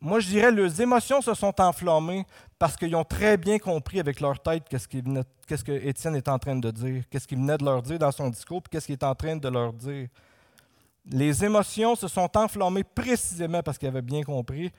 Moi, 0.00 0.20
je 0.20 0.28
dirais, 0.28 0.50
leurs 0.50 0.80
émotions 0.80 1.20
se 1.20 1.34
sont 1.34 1.60
enflammées 1.60 2.24
parce 2.58 2.76
qu'ils 2.76 2.94
ont 2.94 3.04
très 3.04 3.36
bien 3.36 3.58
compris 3.58 4.00
avec 4.00 4.20
leur 4.20 4.40
tête 4.40 4.64
qu'est-ce, 4.68 4.88
qu'est-ce 5.46 5.64
que 5.64 5.72
Étienne 5.72 6.16
est 6.16 6.28
en 6.28 6.38
train 6.38 6.56
de 6.56 6.70
dire, 6.70 7.02
qu'est-ce 7.10 7.26
qu'il 7.26 7.38
venait 7.38 7.58
de 7.58 7.64
leur 7.64 7.82
dire 7.82 7.98
dans 7.98 8.12
son 8.12 8.30
discours, 8.30 8.62
puis 8.62 8.70
qu'est-ce 8.70 8.86
qu'il 8.86 8.94
est 8.94 9.04
en 9.04 9.14
train 9.14 9.36
de 9.36 9.48
leur 9.48 9.72
dire. 9.72 10.08
Les 11.10 11.44
émotions 11.44 11.96
se 11.96 12.08
sont 12.08 12.34
enflammées 12.36 12.84
précisément 12.84 13.62
parce 13.62 13.76
qu'ils 13.76 13.88
avaient 13.88 14.00
bien 14.00 14.22
compris, 14.22 14.72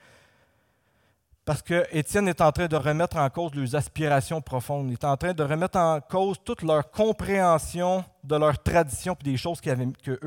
parce 1.46 1.62
que 1.62 1.86
Étienne 1.92 2.28
est 2.28 2.42
en 2.42 2.52
train 2.52 2.68
de 2.68 2.76
remettre 2.76 3.18
en 3.18 3.30
cause 3.30 3.54
leurs 3.54 3.76
aspirations 3.76 4.42
profondes. 4.42 4.90
Il 4.90 4.94
est 4.94 5.04
en 5.04 5.16
train 5.16 5.32
de 5.32 5.44
remettre 5.44 5.78
en 5.78 6.02
cause 6.02 6.38
toute 6.44 6.64
leur 6.64 6.90
compréhension 6.90 8.04
de 8.24 8.36
leur 8.36 8.62
tradition 8.62 9.16
puis 9.16 9.32
des 9.32 9.38
choses 9.38 9.62
qu'eux 9.62 9.94
que 10.04 10.20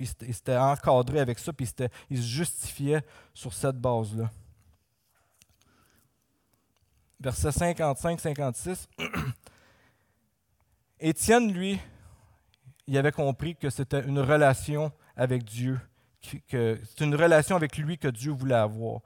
étaient, 0.00 0.56
encadrés 0.56 1.20
avec 1.20 1.38
ça, 1.38 1.52
puis 1.52 1.72
ils 2.10 2.18
se 2.18 2.26
justifiaient 2.26 3.04
sur 3.32 3.54
cette 3.54 3.76
base-là. 3.76 4.28
Verset 7.20 7.50
55-56. 7.50 8.88
Étienne, 11.00 11.52
lui, 11.52 11.78
il 12.88 12.98
avait 12.98 13.12
compris 13.12 13.54
que 13.54 13.70
c'était 13.70 14.00
une 14.00 14.18
relation 14.18 14.90
avec 15.16 15.44
Dieu, 15.44 15.78
que 16.48 16.80
c'est 16.82 17.04
une 17.04 17.14
relation 17.14 17.54
avec 17.54 17.76
lui 17.76 17.98
que 17.98 18.08
Dieu 18.08 18.32
voulait 18.32 18.56
avoir 18.56 19.00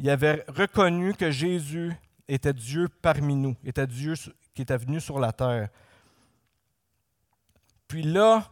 il 0.00 0.08
avait 0.08 0.44
reconnu 0.48 1.12
que 1.12 1.30
Jésus 1.30 1.94
était 2.26 2.54
Dieu 2.54 2.88
parmi 3.02 3.36
nous, 3.36 3.54
était 3.62 3.86
Dieu 3.86 4.14
qui 4.54 4.62
était 4.62 4.78
venu 4.78 4.98
sur 4.98 5.20
la 5.20 5.30
terre. 5.30 5.68
Puis 7.86 8.02
là 8.02 8.50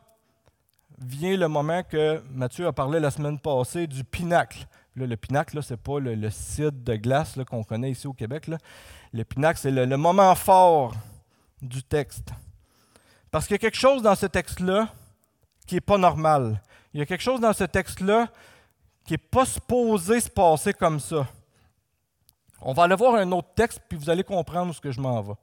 vient 0.99 1.37
le 1.37 1.49
moment 1.49 1.83
que 1.83 2.23
Matthieu 2.33 2.67
a 2.67 2.73
parlé 2.73 3.01
la 3.01 3.11
semaine 3.11 3.39
passée 3.39 3.87
du 3.87 4.05
pinacle. 4.05 4.67
le 4.95 5.17
pinacle, 5.17 5.63
ce 5.63 5.73
n'est 5.73 5.79
pas 5.79 6.01
le, 6.01 6.29
site 6.29 6.85
de 6.85 6.97
glace 6.97 7.39
qu'on 7.49 7.65
connaît 7.65 7.93
ici 7.93 8.07
au 8.07 8.13
Québec. 8.13 8.51
Le 9.13 9.25
pinacle, 9.25 9.59
c'est 9.59 9.71
le, 9.71 9.87
le, 9.87 9.97
moment 9.97 10.35
fort 10.35 10.95
du 11.63 11.83
texte. 11.83 12.31
Parce 13.31 13.47
qu'il 13.47 13.55
y 13.55 13.57
a 13.57 13.59
quelque 13.59 13.79
chose 13.79 14.03
dans 14.03 14.17
ce 14.17 14.27
texte-là 14.27 14.89
qui 15.67 15.77
n'est 15.77 15.81
pas 15.81 15.99
normal. 15.99 16.61
Il 16.93 16.99
y 16.99 17.03
a 17.03 17.07
quelque 17.07 17.23
chose 17.23 17.41
dans 17.41 17.53
ce 17.53 17.65
texte-là 17.65 18.29
qui 19.05 19.15
n'est 19.15 19.19
pas 19.19 19.47
supposé 19.47 20.21
se 20.21 20.29
passer 20.29 20.75
comme 20.75 21.01
ça. 21.01 21.27
On 22.61 22.73
va 22.73 22.85
aller 22.85 22.97
voir 22.97 23.15
un 23.15 23.31
autre 23.33 23.49
texte, 23.55 23.81
puis 23.89 23.97
vous 23.97 24.11
allez 24.11 24.25
comprendre 24.25 24.75
ce 24.75 24.81
que 24.81 24.91
je 24.91 25.01
m'en 25.01 25.21
vais. 25.23 25.35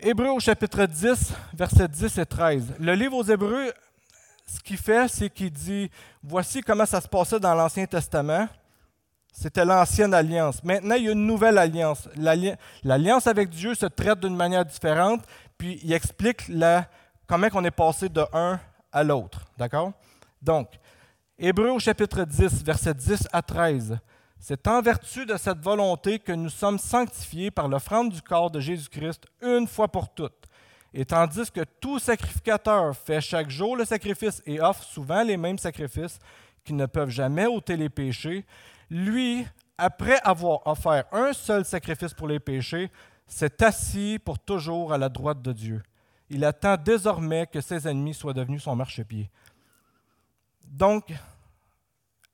Hébreux 0.00 0.28
au 0.28 0.38
chapitre 0.40 0.84
10, 0.84 1.32
versets 1.54 1.88
10 1.88 2.18
et 2.18 2.26
13. 2.26 2.74
Le 2.78 2.94
livre 2.94 3.16
aux 3.16 3.24
Hébreux, 3.24 3.72
ce 4.46 4.60
qu'il 4.60 4.76
fait, 4.76 5.08
c'est 5.08 5.28
qu'il 5.28 5.50
dit, 5.50 5.90
voici 6.22 6.60
comment 6.60 6.86
ça 6.86 7.00
se 7.00 7.08
passait 7.08 7.40
dans 7.40 7.54
l'Ancien 7.54 7.86
Testament. 7.86 8.48
C'était 9.32 9.64
l'ancienne 9.64 10.14
alliance. 10.14 10.62
Maintenant, 10.62 10.94
il 10.94 11.04
y 11.04 11.08
a 11.08 11.12
une 11.12 11.26
nouvelle 11.26 11.58
alliance. 11.58 12.08
L'alliance 12.84 13.26
avec 13.26 13.50
Dieu 13.50 13.74
se 13.74 13.86
traite 13.86 14.20
d'une 14.20 14.36
manière 14.36 14.64
différente, 14.64 15.24
puis 15.56 15.80
il 15.82 15.92
explique 15.92 16.50
comment 17.26 17.48
on 17.54 17.64
est 17.64 17.70
passé 17.70 18.08
de 18.08 18.24
un 18.32 18.60
à 18.92 19.02
l'autre. 19.02 19.46
D'accord? 19.56 19.92
Donc, 20.40 20.68
Hébreu 21.40 21.70
au 21.70 21.78
chapitre 21.78 22.24
10, 22.24 22.64
versets 22.64 22.94
10 22.94 23.28
à 23.32 23.42
13. 23.42 24.00
C'est 24.40 24.66
en 24.66 24.82
vertu 24.82 25.24
de 25.24 25.36
cette 25.36 25.60
volonté 25.60 26.18
que 26.18 26.32
nous 26.32 26.48
sommes 26.48 26.80
sanctifiés 26.80 27.52
par 27.52 27.68
l'offrande 27.68 28.10
du 28.10 28.20
corps 28.20 28.50
de 28.50 28.58
Jésus-Christ 28.58 29.24
une 29.40 29.68
fois 29.68 29.86
pour 29.86 30.12
toutes. 30.12 30.46
Et 30.92 31.04
tandis 31.04 31.48
que 31.52 31.60
tout 31.80 32.00
sacrificateur 32.00 32.96
fait 32.96 33.20
chaque 33.20 33.50
jour 33.50 33.76
le 33.76 33.84
sacrifice 33.84 34.42
et 34.46 34.60
offre 34.60 34.82
souvent 34.82 35.22
les 35.22 35.36
mêmes 35.36 35.58
sacrifices, 35.58 36.18
qui 36.64 36.72
ne 36.72 36.86
peuvent 36.86 37.08
jamais 37.08 37.46
ôter 37.46 37.76
les 37.76 37.88
péchés, 37.88 38.44
lui, 38.90 39.46
après 39.78 40.18
avoir 40.24 40.66
offert 40.66 41.04
un 41.12 41.32
seul 41.32 41.64
sacrifice 41.64 42.14
pour 42.14 42.26
les 42.26 42.40
péchés, 42.40 42.90
s'est 43.28 43.62
assis 43.62 44.18
pour 44.24 44.40
toujours 44.40 44.92
à 44.92 44.98
la 44.98 45.08
droite 45.08 45.40
de 45.40 45.52
Dieu. 45.52 45.82
Il 46.30 46.44
attend 46.44 46.76
désormais 46.76 47.46
que 47.46 47.60
ses 47.60 47.86
ennemis 47.86 48.14
soient 48.14 48.34
devenus 48.34 48.64
son 48.64 48.74
marchepied. 48.74 49.30
Donc, 50.70 51.12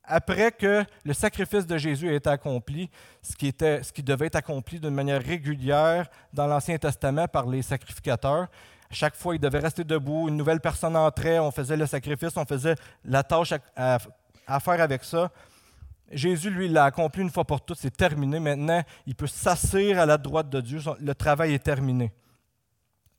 après 0.02 0.52
que 0.52 0.84
le 1.04 1.12
sacrifice 1.14 1.66
de 1.66 1.78
Jésus 1.78 2.08
ait 2.10 2.16
été 2.16 2.28
accompli, 2.28 2.90
ce 3.22 3.34
qui, 3.36 3.46
était, 3.46 3.82
ce 3.82 3.92
qui 3.92 4.02
devait 4.02 4.26
être 4.26 4.36
accompli 4.36 4.78
d'une 4.78 4.94
manière 4.94 5.22
régulière 5.22 6.08
dans 6.32 6.46
l'Ancien 6.46 6.76
Testament 6.76 7.26
par 7.26 7.46
les 7.46 7.62
sacrificateurs, 7.62 8.48
chaque 8.90 9.16
fois, 9.16 9.34
il 9.34 9.40
devait 9.40 9.58
rester 9.58 9.82
debout, 9.82 10.28
une 10.28 10.36
nouvelle 10.36 10.60
personne 10.60 10.96
entrait, 10.96 11.38
on 11.38 11.50
faisait 11.50 11.76
le 11.76 11.86
sacrifice, 11.86 12.36
on 12.36 12.44
faisait 12.44 12.76
la 13.04 13.22
tâche 13.22 13.54
à, 13.74 13.98
faire 14.60 14.80
avec 14.80 15.04
ça. 15.04 15.30
Jésus, 16.12 16.50
lui, 16.50 16.68
l'a 16.68 16.84
accompli 16.84 17.22
une 17.22 17.30
fois 17.30 17.44
pour 17.44 17.60
toutes, 17.60 17.78
c'est 17.78 17.96
terminé. 17.96 18.38
Maintenant, 18.38 18.82
il 19.06 19.14
peut 19.14 19.26
s'asseoir 19.26 19.98
à 19.98 20.06
la 20.06 20.18
droite 20.18 20.48
de 20.48 20.60
Dieu, 20.60 20.80
le 21.00 21.14
travail 21.14 21.54
est 21.54 21.64
terminé. 21.64 22.12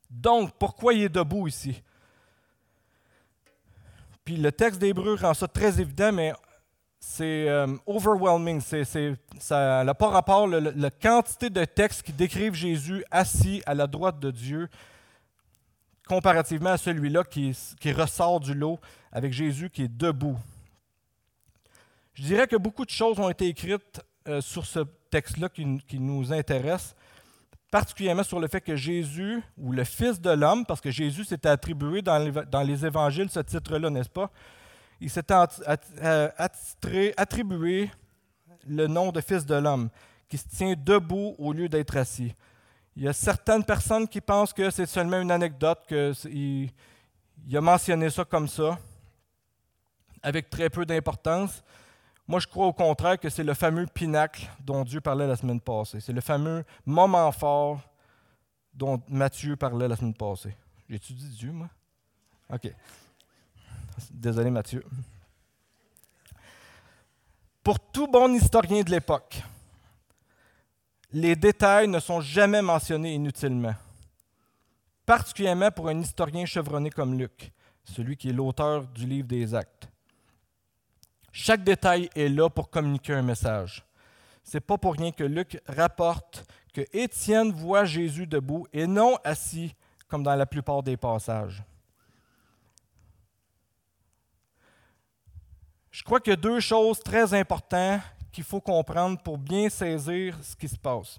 Donc, 0.08 0.52
pourquoi 0.58 0.94
il 0.94 1.02
est 1.02 1.08
debout 1.08 1.48
ici? 1.48 1.82
Puis 4.26 4.36
le 4.36 4.50
texte 4.50 4.80
d'Hébreu 4.80 5.14
rend 5.14 5.34
ça 5.34 5.46
très 5.46 5.80
évident, 5.80 6.10
mais 6.10 6.32
c'est 6.98 7.48
euh, 7.48 7.68
overwhelming. 7.86 8.60
ça 8.60 9.84
n'a 9.84 9.94
pas 9.94 10.08
rapport, 10.08 10.48
la 10.48 10.90
quantité 10.90 11.48
de 11.48 11.64
textes 11.64 12.02
qui 12.02 12.12
décrivent 12.12 12.52
Jésus 12.54 13.04
assis 13.12 13.62
à 13.66 13.74
la 13.74 13.86
droite 13.86 14.18
de 14.18 14.32
Dieu, 14.32 14.68
comparativement 16.08 16.70
à 16.70 16.76
celui-là 16.76 17.22
qui, 17.22 17.54
ressort 17.92 18.40
du 18.40 18.52
lot 18.52 18.80
avec 19.12 19.32
Jésus 19.32 19.70
qui 19.70 19.84
est 19.84 19.96
debout. 19.96 20.36
Je 22.14 22.24
dirais 22.24 22.48
que 22.48 22.56
beaucoup 22.56 22.84
de 22.84 22.90
choses 22.90 23.20
ont 23.20 23.30
été 23.30 23.46
écrites 23.46 24.00
euh, 24.26 24.40
sur 24.40 24.66
ce 24.66 24.80
texte-là 25.10 25.48
qui, 25.48 26.00
nous 26.00 26.32
intéresse, 26.32 26.96
particulièrement 27.70 28.22
sur 28.22 28.40
le 28.40 28.48
fait 28.48 28.60
que 28.60 28.76
Jésus, 28.76 29.42
ou 29.58 29.72
le 29.72 29.84
Fils 29.84 30.20
de 30.20 30.30
l'homme, 30.30 30.64
parce 30.64 30.80
que 30.80 30.90
Jésus 30.90 31.24
s'était 31.24 31.48
attribué 31.48 32.02
dans 32.02 32.62
les, 32.64 32.86
évangiles 32.86 33.28
ce 33.30 33.40
titre-là, 33.40 33.90
n'est-ce 33.90 34.08
pas? 34.08 34.30
Il 35.00 35.10
s'était 35.10 35.34
euh, 36.02 36.28
attribué 37.16 37.90
le 38.66 38.86
nom 38.86 39.12
de 39.12 39.20
Fils 39.20 39.44
de 39.44 39.54
l'homme, 39.54 39.90
qui 40.28 40.38
se 40.38 40.48
tient 40.48 40.74
debout 40.76 41.34
au 41.38 41.52
lieu 41.52 41.68
d'être 41.68 41.96
assis. 41.96 42.34
Il 42.96 43.02
y 43.02 43.08
a 43.08 43.12
certaines 43.12 43.62
personnes 43.62 44.08
qui 44.08 44.20
pensent 44.20 44.52
que 44.52 44.70
c'est 44.70 44.86
seulement 44.86 45.20
une 45.20 45.30
anecdote, 45.30 45.80
qu'il 45.86 46.70
il 47.46 47.56
a 47.56 47.60
mentionné 47.60 48.08
ça 48.08 48.24
comme 48.24 48.48
ça, 48.48 48.78
avec 50.22 50.48
très 50.48 50.70
peu 50.70 50.86
d'importance. 50.86 51.62
Moi, 52.28 52.40
je 52.40 52.46
crois 52.46 52.66
au 52.66 52.72
contraire 52.72 53.18
que 53.18 53.28
c'est 53.28 53.44
le 53.44 53.54
fameux 53.54 53.86
pinacle 53.86 54.48
dont 54.60 54.82
Dieu 54.84 55.00
parlait 55.00 55.26
la 55.26 55.36
semaine 55.36 55.60
passée. 55.60 56.00
C'est 56.00 56.12
le 56.12 56.20
fameux 56.20 56.64
moment 56.84 57.30
fort 57.30 57.80
dont 58.74 59.00
Matthieu 59.08 59.56
parlait 59.56 59.86
la 59.86 59.96
semaine 59.96 60.14
passée. 60.14 60.56
J'ai-tu 60.88 61.12
dit 61.12 61.28
Dieu, 61.28 61.52
moi? 61.52 61.68
OK. 62.52 62.72
Désolé, 64.10 64.50
Mathieu. 64.50 64.84
Pour 67.62 67.80
tout 67.80 68.06
bon 68.06 68.32
historien 68.34 68.82
de 68.82 68.90
l'époque, 68.90 69.42
les 71.12 71.34
détails 71.34 71.88
ne 71.88 71.98
sont 71.98 72.20
jamais 72.20 72.62
mentionnés 72.62 73.14
inutilement, 73.14 73.74
particulièrement 75.04 75.70
pour 75.70 75.88
un 75.88 75.98
historien 76.00 76.44
chevronné 76.44 76.90
comme 76.90 77.18
Luc, 77.18 77.52
celui 77.84 78.16
qui 78.16 78.28
est 78.28 78.32
l'auteur 78.32 78.86
du 78.86 79.06
livre 79.06 79.26
des 79.26 79.54
Actes. 79.54 79.88
Chaque 81.38 81.62
détail 81.62 82.08
est 82.16 82.30
là 82.30 82.48
pour 82.48 82.70
communiquer 82.70 83.12
un 83.12 83.20
message. 83.20 83.84
C'est 84.42 84.58
pas 84.58 84.78
pour 84.78 84.94
rien 84.94 85.12
que 85.12 85.22
Luc 85.22 85.60
rapporte 85.68 86.50
que 86.72 86.80
Étienne 86.94 87.52
voit 87.52 87.84
Jésus 87.84 88.26
debout 88.26 88.66
et 88.72 88.86
non 88.86 89.18
assis 89.22 89.74
comme 90.08 90.22
dans 90.22 90.34
la 90.34 90.46
plupart 90.46 90.82
des 90.82 90.96
passages. 90.96 91.62
Je 95.90 96.02
crois 96.02 96.20
qu'il 96.20 96.30
y 96.30 96.32
a 96.32 96.36
deux 96.36 96.58
choses 96.60 97.00
très 97.00 97.34
importantes 97.34 98.00
qu'il 98.32 98.44
faut 98.44 98.62
comprendre 98.62 99.22
pour 99.22 99.36
bien 99.36 99.68
saisir 99.68 100.38
ce 100.42 100.56
qui 100.56 100.68
se 100.68 100.78
passe. 100.78 101.18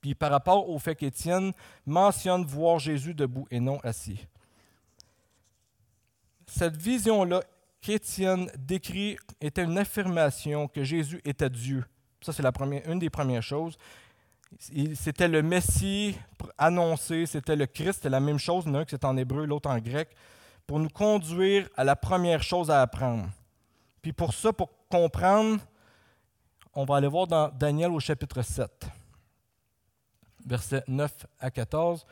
Puis 0.00 0.14
par 0.14 0.30
rapport 0.30 0.70
au 0.70 0.78
fait 0.78 0.94
qu'Étienne 0.94 1.52
mentionne 1.84 2.46
voir 2.46 2.78
Jésus 2.78 3.12
debout 3.12 3.46
et 3.50 3.60
non 3.60 3.78
assis. 3.80 4.26
Cette 6.46 6.78
vision-là 6.78 7.42
qu'Étienne 7.82 8.48
décrit 8.56 9.18
était 9.40 9.64
une 9.64 9.76
affirmation 9.76 10.68
que 10.68 10.84
Jésus 10.84 11.20
était 11.24 11.50
Dieu. 11.50 11.84
Ça, 12.22 12.32
c'est 12.32 12.42
la 12.42 12.52
première, 12.52 12.88
une 12.88 13.00
des 13.00 13.10
premières 13.10 13.42
choses. 13.42 13.76
C'était 14.94 15.28
le 15.28 15.42
Messie 15.42 16.16
annoncé, 16.56 17.26
c'était 17.26 17.56
le 17.56 17.66
Christ, 17.66 17.94
c'était 17.94 18.10
la 18.10 18.20
même 18.20 18.38
chose, 18.38 18.66
l'un 18.66 18.84
qui 18.84 18.90
c'est 18.90 19.04
en 19.04 19.16
hébreu, 19.16 19.46
l'autre 19.46 19.68
en 19.68 19.78
grec, 19.78 20.10
pour 20.66 20.78
nous 20.78 20.90
conduire 20.90 21.68
à 21.76 21.84
la 21.84 21.96
première 21.96 22.42
chose 22.42 22.70
à 22.70 22.82
apprendre. 22.82 23.28
Puis 24.00 24.12
pour 24.12 24.32
ça, 24.34 24.52
pour 24.52 24.70
comprendre, 24.88 25.60
on 26.74 26.84
va 26.84 26.96
aller 26.96 27.08
voir 27.08 27.26
dans 27.26 27.48
Daniel 27.48 27.90
au 27.90 28.00
chapitre 28.00 28.42
7, 28.42 28.70
versets 30.44 30.84
9 30.86 31.26
à 31.40 31.50
14. 31.50 32.06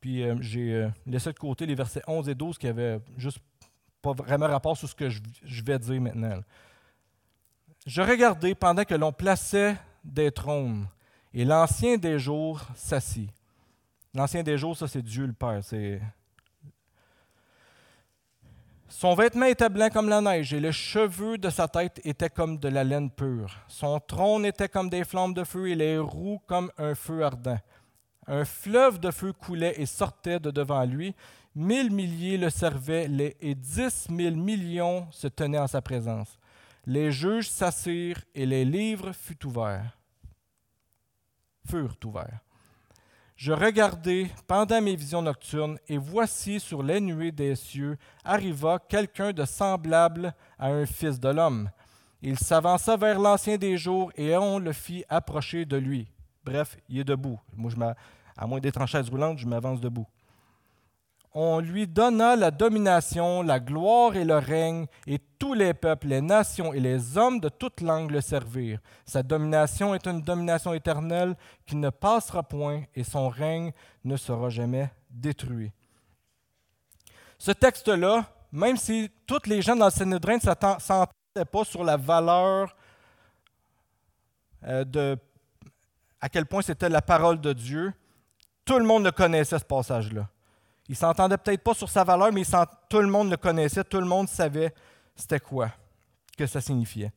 Puis 0.00 0.22
euh, 0.22 0.36
j'ai 0.40 0.74
euh, 0.74 0.88
laissé 1.06 1.32
de 1.32 1.38
côté 1.38 1.66
les 1.66 1.74
versets 1.74 2.02
11 2.06 2.28
et 2.28 2.34
12 2.34 2.58
qui 2.58 2.66
avaient 2.66 3.00
juste 3.16 3.38
pas 4.02 4.12
vraiment 4.12 4.46
rapport 4.46 4.76
sur 4.76 4.88
ce 4.88 4.94
que 4.94 5.08
je, 5.08 5.20
vais 5.64 5.78
dire 5.78 6.00
maintenant. 6.00 6.40
Je 7.86 8.02
regardais 8.02 8.54
pendant 8.54 8.84
que 8.84 8.94
l'on 8.94 9.12
plaçait 9.12 9.76
des 10.04 10.30
trônes 10.30 10.86
et 11.32 11.44
l'ancien 11.44 11.96
des 11.96 12.18
jours 12.18 12.60
s'assit. 12.74 13.30
L'ancien 14.14 14.42
des 14.42 14.58
jours, 14.58 14.76
ça 14.76 14.88
c'est 14.88 15.02
Dieu 15.02 15.26
le 15.26 15.32
Père, 15.32 15.62
son 18.90 19.14
vêtement 19.14 19.46
était 19.46 19.68
blanc 19.68 19.88
comme 19.88 20.08
la 20.08 20.20
neige 20.20 20.52
et 20.52 20.58
le 20.58 20.72
cheveu 20.72 21.38
de 21.38 21.48
sa 21.48 21.68
tête 21.68 22.00
était 22.04 22.28
comme 22.28 22.58
de 22.58 22.68
la 22.68 22.82
laine 22.82 23.08
pure. 23.08 23.54
Son 23.68 24.00
trône 24.00 24.44
était 24.44 24.68
comme 24.68 24.90
des 24.90 25.04
flammes 25.04 25.32
de 25.32 25.44
feu 25.44 25.68
et 25.68 25.76
les 25.76 25.96
roues 25.96 26.42
comme 26.46 26.72
un 26.76 26.96
feu 26.96 27.24
ardent. 27.24 27.60
Un 28.26 28.44
fleuve 28.44 28.98
de 28.98 29.12
feu 29.12 29.32
coulait 29.32 29.74
et 29.76 29.86
sortait 29.86 30.40
de 30.40 30.50
devant 30.50 30.84
lui. 30.84 31.14
Mille 31.54 31.90
milliers 31.90 32.38
le 32.38 32.48
servaient 32.48 33.10
et 33.40 33.54
dix 33.56 34.08
mille 34.08 34.36
millions 34.36 35.08
se 35.10 35.26
tenaient 35.26 35.58
en 35.58 35.66
sa 35.66 35.82
présence. 35.82 36.38
Les 36.86 37.10
juges 37.10 37.48
s'assirent 37.48 38.22
et 38.34 38.46
les 38.46 38.64
livres 38.64 39.12
furent 39.12 39.36
ouverts. 39.46 39.98
Furent 41.68 41.96
ouverts. 42.04 42.40
Je 43.34 43.52
regardai 43.52 44.30
pendant 44.46 44.80
mes 44.80 44.94
visions 44.94 45.22
nocturnes, 45.22 45.78
et 45.88 45.96
voici 45.96 46.60
sur 46.60 46.82
les 46.82 47.00
nuées 47.00 47.32
des 47.32 47.56
cieux 47.56 47.96
arriva 48.22 48.78
quelqu'un 48.78 49.32
de 49.32 49.44
semblable 49.44 50.34
à 50.58 50.68
un 50.68 50.84
fils 50.86 51.18
de 51.18 51.30
l'homme. 51.30 51.70
Il 52.22 52.38
s'avança 52.38 52.96
vers 52.96 53.18
l'ancien 53.18 53.56
des 53.56 53.78
jours, 53.78 54.12
et 54.14 54.36
on 54.36 54.58
le 54.58 54.72
fit 54.72 55.04
approcher 55.08 55.64
de 55.64 55.78
lui. 55.78 56.06
Bref, 56.44 56.76
il 56.88 56.98
est 56.98 57.04
debout. 57.04 57.40
À 58.36 58.46
moins 58.46 58.60
d'être 58.60 58.80
en 58.80 58.86
chaise 58.86 59.08
roulante, 59.08 59.38
je 59.38 59.46
m'avance 59.46 59.80
debout 59.80 60.06
on 61.32 61.60
lui 61.60 61.86
donna 61.86 62.34
la 62.34 62.50
domination, 62.50 63.42
la 63.42 63.60
gloire 63.60 64.16
et 64.16 64.24
le 64.24 64.38
règne, 64.38 64.86
et 65.06 65.18
tous 65.38 65.54
les 65.54 65.74
peuples, 65.74 66.08
les 66.08 66.20
nations 66.20 66.72
et 66.72 66.80
les 66.80 67.16
hommes 67.16 67.38
de 67.38 67.48
toute 67.48 67.80
langue 67.80 68.10
le 68.10 68.20
servirent. 68.20 68.80
Sa 69.04 69.22
domination 69.22 69.94
est 69.94 70.06
une 70.06 70.22
domination 70.22 70.74
éternelle 70.74 71.36
qui 71.66 71.76
ne 71.76 71.90
passera 71.90 72.42
point, 72.42 72.82
et 72.94 73.04
son 73.04 73.28
règne 73.28 73.72
ne 74.04 74.16
sera 74.16 74.48
jamais 74.48 74.90
détruit. 75.08 75.72
Ce 77.38 77.52
texte-là, 77.52 78.26
même 78.52 78.76
si 78.76 79.10
toutes 79.26 79.46
les 79.46 79.62
gens 79.62 79.76
dans 79.76 79.86
le 79.86 79.90
Sanhédrin 79.90 80.36
ne 80.36 80.40
s'entendaient 80.40 81.44
pas 81.50 81.64
sur 81.64 81.84
la 81.84 81.96
valeur 81.96 82.76
euh, 84.64 84.84
de 84.84 85.16
à 86.20 86.28
quel 86.28 86.44
point 86.44 86.60
c'était 86.60 86.90
la 86.90 87.00
parole 87.00 87.40
de 87.40 87.52
Dieu, 87.54 87.94
tout 88.66 88.78
le 88.78 88.84
monde 88.84 89.04
le 89.04 89.10
connaissait, 89.10 89.58
ce 89.58 89.64
passage-là. 89.64 90.28
Il 90.90 90.96
s'entendait 90.96 91.38
peut-être 91.38 91.62
pas 91.62 91.72
sur 91.72 91.88
sa 91.88 92.02
valeur, 92.02 92.32
mais 92.32 92.42
tout 92.88 92.98
le 92.98 93.06
monde 93.06 93.30
le 93.30 93.36
connaissait, 93.36 93.84
tout 93.84 94.00
le 94.00 94.06
monde 94.06 94.28
savait 94.28 94.74
c'était 95.14 95.38
quoi, 95.38 95.70
que 96.36 96.48
ça 96.48 96.60
signifiait. 96.60 97.12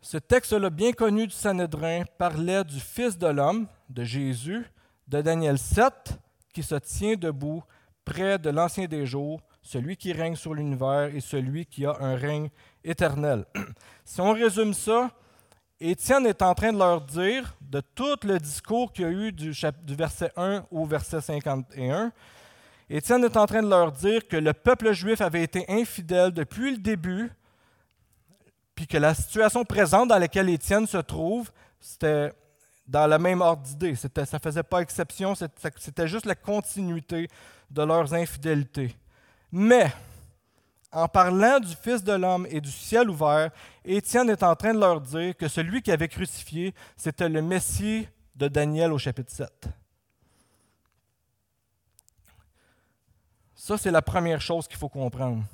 Ce 0.00 0.16
texte-là, 0.16 0.68
bien 0.68 0.90
connu 0.90 1.28
du 1.28 1.32
Sanhédrin, 1.32 2.02
parlait 2.18 2.64
du 2.64 2.80
Fils 2.80 3.16
de 3.16 3.28
l'homme, 3.28 3.68
de 3.88 4.02
Jésus, 4.02 4.66
de 5.06 5.22
Daniel 5.22 5.58
7, 5.58 6.18
qui 6.52 6.64
se 6.64 6.74
tient 6.74 7.14
debout 7.14 7.62
près 8.04 8.40
de 8.40 8.50
l'Ancien 8.50 8.86
des 8.86 9.06
jours, 9.06 9.40
celui 9.62 9.96
qui 9.96 10.12
règne 10.12 10.34
sur 10.34 10.54
l'univers 10.54 11.14
et 11.14 11.20
celui 11.20 11.66
qui 11.66 11.86
a 11.86 11.98
un 12.00 12.16
règne 12.16 12.50
éternel. 12.82 13.44
si 14.04 14.20
on 14.20 14.32
résume 14.32 14.74
ça, 14.74 15.12
Étienne 15.80 16.26
est 16.26 16.42
en 16.42 16.54
train 16.54 16.72
de 16.72 16.78
leur 16.78 17.00
dire, 17.00 17.56
de 17.62 17.80
tout 17.80 18.16
le 18.24 18.38
discours 18.38 18.92
qu'il 18.92 19.04
y 19.04 19.08
a 19.08 19.10
eu 19.10 19.32
du, 19.32 19.52
verset 19.88 20.30
1 20.36 20.66
au 20.70 20.84
verset 20.84 21.22
51, 21.22 22.12
Étienne 22.90 23.24
est 23.24 23.36
en 23.36 23.46
train 23.46 23.62
de 23.62 23.68
leur 23.68 23.90
dire 23.92 24.28
que 24.28 24.36
le 24.36 24.52
peuple 24.52 24.92
juif 24.92 25.20
avait 25.20 25.42
été 25.42 25.64
infidèle 25.68 26.32
depuis 26.32 26.72
le 26.72 26.76
début, 26.76 27.30
puis 28.74 28.86
que 28.86 28.98
la 28.98 29.14
situation 29.14 29.64
présente 29.64 30.08
dans 30.08 30.18
laquelle 30.18 30.50
Étienne 30.50 30.86
se 30.86 30.98
trouve, 30.98 31.50
c'était 31.80 32.32
dans 32.86 33.06
la 33.06 33.18
même 33.18 33.40
ordre 33.40 33.62
d'idée. 33.62 33.94
Ça 33.94 34.08
ne 34.14 34.38
faisait 34.38 34.62
pas 34.62 34.80
exception, 34.80 35.34
c'était 35.34 36.08
juste 36.08 36.26
la 36.26 36.34
continuité 36.34 37.28
de 37.70 37.82
leurs 37.82 38.12
infidélités. 38.12 38.94
Mais, 39.52 39.90
en 40.92 41.08
parlant 41.08 41.60
du 41.60 41.74
Fils 41.76 42.02
de 42.02 42.12
l'homme 42.12 42.46
et 42.50 42.60
du 42.60 42.70
ciel 42.70 43.08
ouvert, 43.10 43.50
Étienne 43.84 44.30
est 44.30 44.42
en 44.42 44.56
train 44.56 44.74
de 44.74 44.80
leur 44.80 45.00
dire 45.00 45.36
que 45.36 45.48
celui 45.48 45.82
qui 45.82 45.92
avait 45.92 46.08
crucifié, 46.08 46.74
c'était 46.96 47.28
le 47.28 47.42
Messie 47.42 48.08
de 48.34 48.48
Daniel 48.48 48.92
au 48.92 48.98
chapitre 48.98 49.32
7. 49.32 49.68
Ça, 53.54 53.78
c'est 53.78 53.90
la 53.90 54.02
première 54.02 54.40
chose 54.40 54.66
qu'il 54.66 54.78
faut 54.78 54.88
comprendre. 54.88 55.44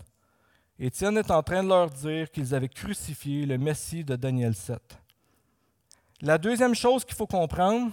Étienne 0.79 1.19
est 1.19 1.31
en 1.31 1.43
train 1.43 1.63
de 1.63 1.69
leur 1.69 1.91
dire 1.91 2.31
qu'ils 2.31 2.55
avaient 2.55 2.69
crucifié 2.69 3.47
le 3.47 3.59
Messie 3.59 4.05
de 4.05 4.17
Daniel 4.17 4.55
7. 4.55 4.81
La 6.23 6.39
deuxième 6.39 6.75
chose 6.75 7.05
qu'il 7.05 7.15
faut 7.15 7.27
comprendre, 7.27 7.93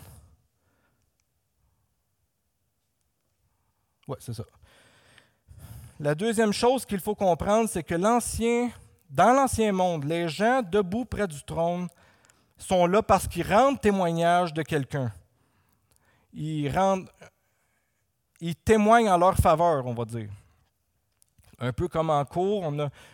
ouais, 4.08 4.18
c'est 4.20 4.34
ça. 4.34 4.44
La 6.00 6.16
deuxième 6.16 6.54
chose 6.54 6.86
qu'il 6.86 7.00
faut 7.00 7.16
comprendre, 7.16 7.70
c'est 7.70 7.84
que 7.84 7.96
l'ancien, 7.96 8.72
dans 9.10 9.32
l'ancien 9.32 9.72
monde, 9.72 10.06
les 10.06 10.28
gens 10.28 10.62
debout 10.62 11.06
près 11.06 11.28
du 11.28 11.42
trône 11.44 11.88
sont 12.58 12.88
là 12.88 13.02
parce 13.02 13.28
qu'ils 13.28 13.48
rendent 13.48 13.80
témoignage 13.80 14.54
de 14.54 14.64
quelqu'un. 14.64 15.12
Ils 16.34 16.72
témoignent 18.66 19.10
en 19.10 19.18
leur 19.18 19.36
faveur, 19.38 19.86
on 19.86 19.94
va 19.94 20.06
dire. 20.06 20.30
Un 21.60 21.72
peu 21.72 21.88
comme 21.88 22.10
en 22.10 22.26
cours, 22.26 22.64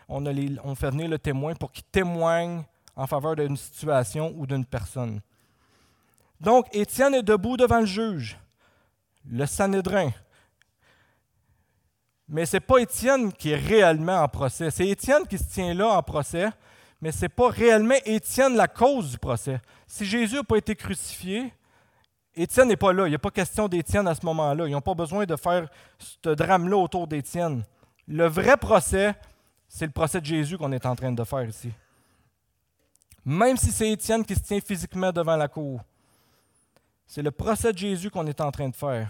on 0.07 0.75
fait 0.75 0.89
venir 0.89 1.09
le 1.09 1.19
témoin 1.19 1.53
pour 1.55 1.71
qu'il 1.71 1.83
témoigne 1.83 2.63
en 2.95 3.05
faveur 3.05 3.35
d'une 3.35 3.57
situation 3.57 4.33
ou 4.37 4.47
d'une 4.47 4.65
personne. 4.65 5.21
Donc, 6.39 6.73
Étienne 6.73 7.13
est 7.15 7.23
debout 7.23 7.57
devant 7.57 7.81
le 7.81 7.85
juge, 7.85 8.39
le 9.29 9.45
Sanhédrin. 9.45 10.11
Mais 12.29 12.45
ce 12.45 12.55
n'est 12.55 12.61
pas 12.61 12.77
Étienne 12.77 13.33
qui 13.33 13.51
est 13.51 13.55
réellement 13.55 14.21
en 14.21 14.27
procès. 14.27 14.69
C'est 14.71 14.87
Étienne 14.87 15.25
qui 15.27 15.37
se 15.37 15.51
tient 15.51 15.73
là 15.73 15.87
en 15.87 16.03
procès, 16.03 16.49
mais 17.01 17.11
ce 17.11 17.21
n'est 17.21 17.29
pas 17.29 17.49
réellement 17.49 17.95
Étienne 18.05 18.55
la 18.55 18.67
cause 18.67 19.11
du 19.11 19.17
procès. 19.17 19.59
Si 19.87 20.05
Jésus 20.05 20.35
n'a 20.35 20.43
pas 20.43 20.57
été 20.57 20.75
crucifié, 20.75 21.51
Étienne 22.35 22.67
n'est 22.67 22.77
pas 22.77 22.93
là. 22.93 23.07
Il 23.07 23.09
n'y 23.09 23.15
a 23.15 23.19
pas 23.19 23.31
question 23.31 23.67
d'Étienne 23.67 24.07
à 24.07 24.15
ce 24.15 24.25
moment-là. 24.25 24.67
Ils 24.67 24.71
n'ont 24.71 24.81
pas 24.81 24.93
besoin 24.93 25.25
de 25.25 25.35
faire 25.35 25.67
ce 25.97 26.29
drame-là 26.29 26.77
autour 26.77 27.07
d'Étienne. 27.07 27.63
Le 28.07 28.27
vrai 28.27 28.55
procès, 28.57 29.15
c'est 29.67 29.85
le 29.85 29.91
procès 29.91 30.21
de 30.21 30.25
Jésus 30.25 30.57
qu'on 30.57 30.71
est 30.71 30.85
en 30.85 30.95
train 30.95 31.11
de 31.11 31.23
faire 31.23 31.49
ici 31.49 31.71
même 33.29 33.57
si 33.57 33.71
c'est 33.71 33.91
Étienne 33.91 34.25
qui 34.25 34.35
se 34.35 34.41
tient 34.41 34.59
physiquement 34.59 35.11
devant 35.11 35.35
la 35.35 35.47
cour. 35.47 35.81
C'est 37.05 37.21
le 37.21 37.31
procès 37.31 37.71
de 37.71 37.77
Jésus 37.77 38.09
qu'on 38.09 38.25
est 38.27 38.41
en 38.41 38.51
train 38.51 38.69
de 38.69 38.75
faire. 38.75 39.09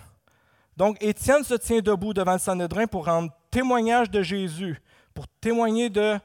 Donc, 0.80 0.96
Étienne 1.04 1.44
se 1.44 1.56
tient 1.56 1.82
debout 1.82 2.14
devant 2.14 2.32
le 2.32 2.40
Sanhédrin 2.40 2.88
pour 2.88 3.04
rendre 3.04 3.34
témoignage 3.52 4.10
de 4.10 4.22
Jésus, 4.22 4.82
pour 5.14 5.28
témoigner 5.42 5.90
de, 5.90 6.18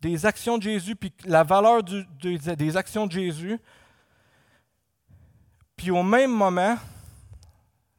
des 0.00 0.24
actions 0.24 0.56
de 0.56 0.62
Jésus, 0.62 0.94
puis 0.94 1.12
la 1.24 1.42
valeur 1.42 1.82
des 1.82 2.76
actions 2.76 3.08
de 3.08 3.12
Jésus. 3.12 3.58
Puis 5.74 5.90
au 5.90 6.04
même 6.04 6.30
moment, 6.30 6.76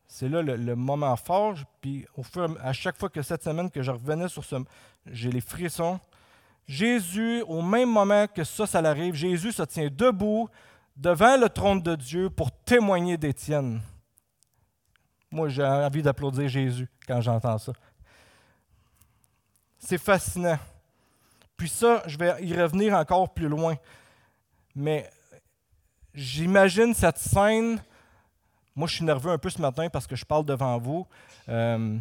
c'est 0.07 0.29
là 0.29 0.41
le, 0.41 0.75
moment 0.77 1.17
fort, 1.17 1.55
puis 1.81 2.05
au 2.15 2.23
fur, 2.23 2.55
à 2.63 2.71
chaque 2.71 2.97
fois 2.97 3.09
que 3.09 3.21
cette 3.21 3.43
semaine 3.43 3.69
que 3.69 3.81
je 3.81 3.91
revenais 3.91 4.29
sur 4.29 4.45
ce, 4.45 4.55
j'ai 5.07 5.31
les 5.31 5.41
frissons, 5.41 5.99
Jésus, 6.65 7.43
au 7.45 7.61
même 7.61 7.89
moment 7.89 8.25
que 8.27 8.45
ça, 8.45 8.65
ça 8.65 8.79
arrive, 8.79 9.15
Jésus 9.15 9.51
se 9.51 9.63
tient 9.63 9.89
debout 9.91 10.47
devant 10.95 11.35
le 11.35 11.49
trône 11.49 11.81
de 11.81 11.95
Dieu 11.95 12.29
pour 12.29 12.53
témoigner 12.53 13.17
d'Étienne. 13.17 13.81
Moi, 15.33 15.49
j'ai 15.49 15.63
envie 15.63 16.03
d'applaudir 16.03 16.47
Jésus 16.47 16.87
quand 17.07 17.19
j'entends 17.19 17.57
ça. 17.57 17.73
C'est 19.79 19.97
fascinant. 19.97 20.59
Puis 21.57 21.69
ça, 21.69 22.03
je 22.05 22.19
vais 22.19 22.35
y 22.45 22.53
revenir 22.53 22.93
encore 22.93 23.33
plus 23.33 23.47
loin. 23.47 23.73
Mais 24.75 25.09
j'imagine 26.13 26.93
cette 26.93 27.17
scène. 27.17 27.81
Moi, 28.75 28.87
je 28.87 28.93
suis 28.93 29.05
nerveux 29.05 29.31
un 29.31 29.39
peu 29.39 29.49
ce 29.49 29.59
matin 29.59 29.89
parce 29.89 30.05
que 30.05 30.15
je 30.15 30.23
parle 30.23 30.45
devant 30.45 30.77
vous. 30.77 31.07
Euh, 31.49 31.97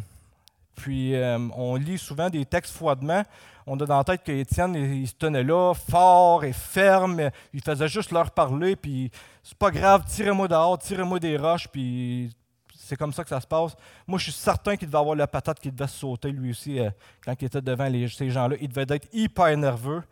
puis 0.75 1.15
euh, 1.15 1.39
on 1.55 1.75
lit 1.75 1.97
souvent 1.97 2.29
des 2.29 2.45
textes 2.45 2.75
froidement. 2.75 3.23
On 3.65 3.79
a 3.79 3.85
dans 3.87 3.97
la 3.97 4.03
tête 4.03 4.21
qu'Étienne, 4.21 4.75
il, 4.75 5.07
se 5.07 5.15
tenait 5.15 5.43
là, 5.43 5.73
fort 5.73 6.43
et 6.43 6.53
ferme. 6.53 7.31
Il 7.51 7.63
faisait 7.63 7.87
juste 7.87 8.11
leur 8.11 8.29
parler, 8.29 8.75
puis 8.75 9.09
c'est 9.41 9.57
pas 9.57 9.71
grave, 9.71 10.05
tirez-moi 10.05 10.47
dehors, 10.47 10.77
tirez-moi 10.77 11.19
des 11.19 11.35
roches, 11.35 11.67
puis 11.67 12.35
c'est 12.83 12.97
comme 12.97 13.13
ça 13.13 13.23
que 13.23 13.29
ça 13.29 13.39
se 13.39 13.47
passe. 13.47 13.75
Moi, 14.05 14.19
je 14.19 14.25
suis 14.25 14.33
certain 14.33 14.75
qu'il 14.75 14.87
devait 14.87 14.97
avoir 14.97 15.15
la 15.15 15.27
patate 15.27 15.59
qui 15.59 15.71
devait 15.71 15.87
sauter 15.87 16.31
lui 16.31 16.51
aussi 16.51 16.79
euh, 16.79 16.89
quand 17.23 17.33
il 17.41 17.45
était 17.45 17.61
devant 17.61 17.89
ces 18.09 18.29
gens-là. 18.29 18.57
Il 18.59 18.67
devait 18.67 18.85
être 18.95 19.07
hyper 19.13 19.55
nerveux. 19.57 20.03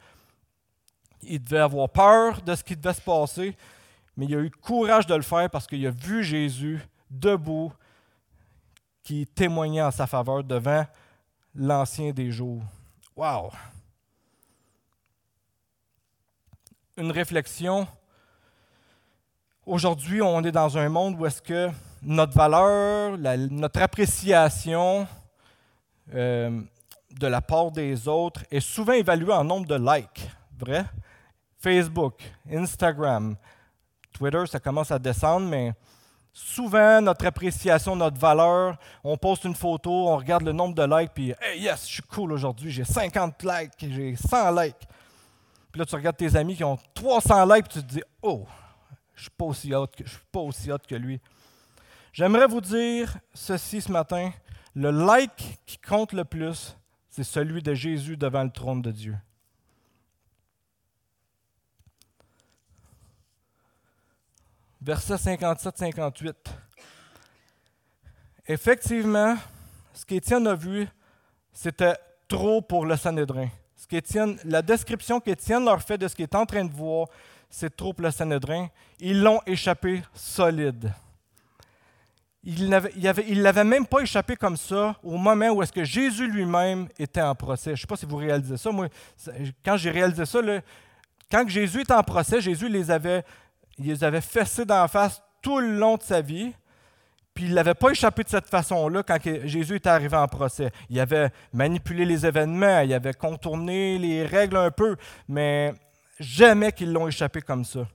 Il 1.24 1.44
devait 1.44 1.60
avoir 1.60 1.90
peur 1.90 2.42
de 2.42 2.56
ce 2.56 2.64
qui 2.64 2.76
devait 2.76 2.94
se 2.94 3.02
passer, 3.02 3.56
mais 4.16 4.26
il 4.26 4.36
a 4.36 4.40
eu 4.40 4.50
courage 4.50 5.06
de 5.06 5.14
le 5.14 5.22
faire 5.22 5.50
parce 5.50 5.68
qu'il 5.68 5.86
a 5.86 5.92
vu 5.92 6.24
Jésus 6.24 6.82
debout, 7.10 7.74
qui 9.04 9.28
témoignait 9.28 9.82
en 9.82 9.92
sa 9.92 10.08
faveur 10.08 10.44
devant 10.44 10.86
l'ancien 11.54 12.12
des 12.12 12.32
jours. 12.32 12.64
Wow! 13.16 13.52
Une 16.96 17.12
réflexion. 17.12 17.86
Aujourd'hui, 19.66 20.22
on 20.22 20.42
est 20.44 20.52
dans 20.52 20.78
un 20.78 20.88
monde 20.88 21.20
où 21.20 21.26
est-ce 21.26 21.42
que 21.42 21.70
notre 22.02 22.34
valeur, 22.34 23.18
notre 23.18 23.82
appréciation 23.82 25.08
euh, 26.14 26.62
de 27.12 27.28
la 27.28 27.42
part 27.42 27.72
des 27.72 28.08
autres 28.08 28.42
est 28.50 28.60
souvent 28.60 28.94
évaluée 28.94 29.34
en 29.34 29.44
nombre 29.44 29.68
de 29.68 29.76
likes, 29.76 30.30
vrai? 30.58 30.86
Facebook, 31.60 32.22
Instagram, 32.52 33.36
Twitter, 34.12 34.44
ça 34.48 34.60
commence 34.60 34.92
à 34.92 34.98
descendre, 34.98 35.48
mais 35.48 35.74
Souvent, 36.34 37.02
notre 37.02 37.26
appréciation, 37.26 37.94
notre 37.94 38.18
valeur, 38.18 38.78
on 39.04 39.18
poste 39.18 39.44
une 39.44 39.56
photo, 39.56 39.92
on 40.08 40.16
regarde 40.16 40.44
le 40.44 40.54
nombre 40.54 40.74
de 40.74 40.84
likes, 40.84 41.12
puis 41.14 41.34
hey, 41.42 41.62
yes, 41.62 41.86
je 41.86 41.94
suis 41.96 42.04
cool 42.04 42.32
aujourd'hui, 42.32 42.72
j'ai 42.72 42.86
50 42.86 43.44
likes, 43.44 43.74
j'ai 43.80 44.16
100 44.16 44.62
likes. 44.62 44.88
Puis 45.72 45.80
là, 45.80 45.86
tu 45.86 45.94
regardes 45.94 46.16
tes 46.16 46.34
amis 46.38 46.56
qui 46.56 46.64
ont 46.64 46.80
300 46.94 47.54
likes, 47.54 47.68
puis 47.68 47.82
tu 47.82 47.86
te 47.86 47.94
dis 47.96 48.04
oh, 48.22 48.46
je 49.14 49.20
ne 49.20 49.24
suis 49.24 49.32
pas 50.32 50.40
aussi 50.40 50.72
hot 50.72 50.78
que 50.88 50.96
lui. 50.96 51.20
J'aimerais 52.14 52.48
vous 52.48 52.62
dire 52.62 53.18
ceci 53.34 53.82
ce 53.82 53.92
matin 53.92 54.32
le 54.76 54.92
like 54.92 55.60
qui 55.66 55.78
compte 55.78 56.14
le 56.14 56.26
plus, 56.26 56.76
c'est 57.10 57.24
celui 57.24 57.62
de 57.62 57.74
Jésus 57.74 58.18
devant 58.18 58.44
le 58.44 58.52
trône 58.52 58.82
de 58.82 58.92
Dieu. 58.92 59.16
versets 64.82 65.16
57-58. 65.16 66.34
Effectivement, 68.48 69.36
ce 69.94 70.06
qu'Étienne 70.06 70.48
a 70.48 70.56
vu, 70.56 70.88
c'était 71.54 71.96
trop 72.28 72.62
pour 72.62 72.86
le 72.86 72.98
Sanhédrin. 72.98 73.48
Ce 73.76 73.88
qu'Étienne, 73.88 74.38
la 74.44 74.62
description 74.62 75.20
qu'Étienne 75.20 75.66
leur 75.66 75.82
fait 75.82 75.98
de 75.98 76.08
ce 76.08 76.16
qu'il 76.16 76.24
est 76.24 76.36
en 76.36 76.46
train 76.46 76.66
de 76.66 76.74
voir, 76.74 77.08
c'est 77.50 77.76
trop 77.76 77.94
pour 77.94 78.04
le 78.04 78.12
Sanhédrin. 78.12 78.70
Ils 79.00 79.22
l'ont 79.22 79.42
échappé 79.46 80.02
solide. 80.14 80.92
Il 82.44 82.70
l'avait 83.42 83.64
même 83.64 83.86
pas 83.86 84.00
échappé 84.00 84.36
comme 84.36 84.58
ça 84.58 84.96
au 85.04 85.18
moment 85.18 85.50
où 85.50 85.62
est-ce 85.62 85.72
que 85.72 85.84
Jésus 85.84 86.28
lui-même 86.28 86.88
était 86.98 87.22
en 87.22 87.36
procès. 87.36 87.72
Je 87.72 87.74
ne 87.74 87.78
sais 87.82 87.88
pas 87.88 87.96
si 87.96 88.06
vous 88.06 88.18
réalisez 88.18 88.58
ça. 88.58 88.72
Moi, 88.72 88.88
quand 89.64 89.78
j'ai 89.78 89.92
réalisé 89.92 90.26
ça, 90.26 90.40
quand 91.32 91.48
Jésus 91.48 91.82
était 91.82 91.94
en 91.94 92.04
procès, 92.04 92.42
Jésus 92.42 92.68
les 92.68 92.90
avait 92.90 93.24
il 93.78 93.88
les 93.88 94.04
avait 94.04 94.22
fessés 94.22 94.66
d'en 94.66 94.88
face 94.88 95.22
tout 95.42 95.60
le 95.60 95.78
long 95.78 95.98
de 95.98 96.04
sa 96.04 96.22
vie. 96.22 96.54
Puis 97.34 97.46
il 97.46 97.54
n'avait 97.54 97.74
pas 97.74 97.92
échappé 97.92 98.24
de 98.24 98.30
cette 98.30 98.48
façon-là 98.48 99.04
quand 99.04 99.18
Jésus 99.46 99.78
était 99.78 99.90
arrivé 99.90 100.18
en 100.18 100.28
procès. 100.28 100.72
Il 100.90 101.00
avait 101.00 101.32
manipulé 101.54 102.06
les 102.06 102.26
événements, 102.26 102.82
il 102.82 102.94
avait 102.94 103.14
contourné 103.14 103.98
les 103.98 104.26
règles 104.26 104.58
un 104.58 104.70
peu, 104.70 104.98
mais 105.30 105.74
jamais 106.20 106.74
qu'ils 106.74 106.92
l'ont 106.92 107.08
échappé 107.08 107.42
comme 107.42 107.64
ça. 107.64 107.88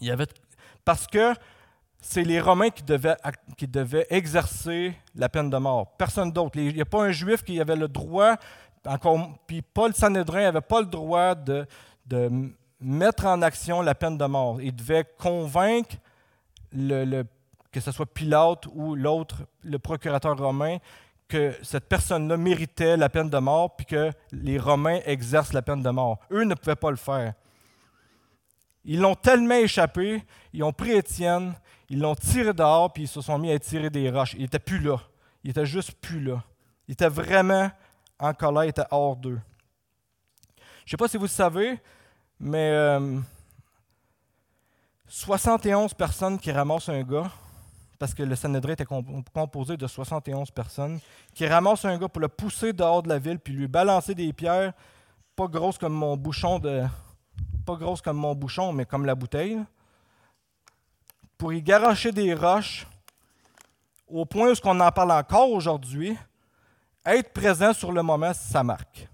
Il 0.00 0.10
avait, 0.10 0.26
parce 0.84 1.06
que 1.06 1.34
c'est 2.08 2.22
les 2.22 2.40
Romains 2.40 2.70
qui 2.70 2.84
devaient, 3.66 4.06
exercer 4.10 4.94
la 5.14 5.28
peine 5.28 5.50
de 5.50 5.56
mort. 5.56 5.96
Personne 5.98 6.30
d'autre. 6.30 6.56
Il 6.56 6.74
n'y 6.74 6.80
a 6.80 6.84
pas 6.84 7.02
un 7.02 7.10
juif 7.10 7.42
qui 7.42 7.60
avait 7.60 7.74
le 7.74 7.88
droit, 7.88 8.36
encore, 8.86 9.18
puis 9.46 9.60
Paul 9.60 9.92
Sanhédrin 9.92 10.42
n'avait 10.42 10.60
pas 10.60 10.80
le 10.80 10.86
droit 10.86 11.34
de, 11.34 11.66
mettre 12.80 13.26
en 13.26 13.42
action 13.42 13.82
la 13.82 13.94
peine 13.96 14.16
de 14.16 14.24
mort. 14.24 14.60
Il 14.62 14.74
devait 14.74 15.04
convaincre 15.18 15.96
que 16.70 17.80
ce 17.80 17.90
soit 17.90 18.06
Pilate 18.06 18.66
ou 18.72 18.94
l'autre, 18.94 19.42
le 19.64 19.78
procurateur 19.80 20.38
romain, 20.38 20.78
que 21.28 21.54
cette 21.62 21.88
personne-là 21.88 22.36
méritait 22.36 22.96
la 22.96 23.08
peine 23.08 23.28
de 23.28 23.38
mort, 23.38 23.74
puis 23.74 23.84
que 23.84 24.12
les 24.30 24.58
Romains 24.60 25.00
exercent 25.06 25.52
la 25.52 25.62
peine 25.62 25.82
de 25.82 25.90
mort. 25.90 26.20
Eux 26.30 26.44
ne 26.44 26.54
pouvaient 26.54 26.76
pas 26.76 26.90
le 26.90 26.96
faire. 26.96 27.34
Ils 28.84 29.00
l'ont 29.00 29.16
tellement 29.16 29.56
échappé, 29.56 30.22
ils 30.52 30.62
ont 30.62 30.72
pris 30.72 30.92
Étienne, 30.92 31.54
ils 31.88 32.00
l'ont 32.00 32.14
tiré 32.14 32.52
dehors, 32.52 32.92
puis 32.92 33.04
ils 33.04 33.08
se 33.08 33.20
sont 33.20 33.38
mis 33.38 33.50
à 33.50 33.58
tirer 33.58 33.90
des 33.90 34.10
roches. 34.10 34.34
Il 34.34 34.42
n'était 34.42 34.58
plus 34.58 34.80
là. 34.80 35.00
Il 35.44 35.50
était 35.50 35.66
juste 35.66 35.92
plus 35.92 36.20
là. 36.20 36.42
Il 36.88 36.92
était 36.92 37.08
vraiment 37.08 37.70
en 38.18 38.32
colère, 38.34 38.64
il 38.64 38.70
était 38.70 38.86
hors 38.90 39.16
d'eux. 39.16 39.40
Je 40.84 40.88
ne 40.88 40.90
sais 40.90 40.96
pas 40.96 41.08
si 41.08 41.16
vous 41.16 41.24
le 41.24 41.28
savez, 41.28 41.78
mais 42.38 42.98
71 45.08 45.90
euh, 45.90 45.94
personnes 45.96 46.38
qui 46.38 46.50
ramassent 46.50 46.88
un 46.88 47.02
gars, 47.02 47.30
parce 47.98 48.14
que 48.14 48.22
le 48.22 48.36
Sanhédrin 48.36 48.72
était 48.72 48.86
composé 49.32 49.76
de 49.76 49.86
71 49.86 50.50
personnes, 50.50 51.00
qui 51.34 51.46
ramassent 51.46 51.84
un 51.84 51.98
gars 51.98 52.08
pour 52.08 52.20
le 52.20 52.28
pousser 52.28 52.72
dehors 52.72 53.02
de 53.02 53.08
la 53.08 53.18
ville, 53.18 53.38
puis 53.38 53.52
lui 53.52 53.68
balancer 53.68 54.14
des 54.14 54.32
pierres, 54.32 54.72
pas 55.34 55.46
grosses 55.46 55.78
comme 55.78 55.94
mon 55.94 56.16
bouchon 56.16 56.58
de. 56.58 56.84
Pas 57.64 57.74
grosses 57.74 58.00
comme 58.00 58.16
mon 58.16 58.34
bouchon, 58.34 58.72
mais 58.72 58.86
comme 58.86 59.04
la 59.04 59.16
bouteille, 59.16 59.58
pour 61.38 61.52
y 61.52 61.62
garocher 61.62 62.12
des 62.12 62.34
roches, 62.34 62.86
au 64.08 64.24
point 64.24 64.50
où 64.50 64.54
ce 64.54 64.60
qu'on 64.60 64.78
en 64.80 64.90
parle 64.90 65.12
encore 65.12 65.50
aujourd'hui, 65.50 66.16
être 67.04 67.32
présent 67.32 67.72
sur 67.72 67.92
le 67.92 68.02
moment, 68.02 68.32
ça 68.32 68.62
marque. 68.62 69.08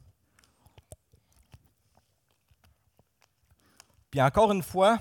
Puis 4.10 4.20
encore 4.20 4.52
une 4.52 4.62
fois, 4.62 4.98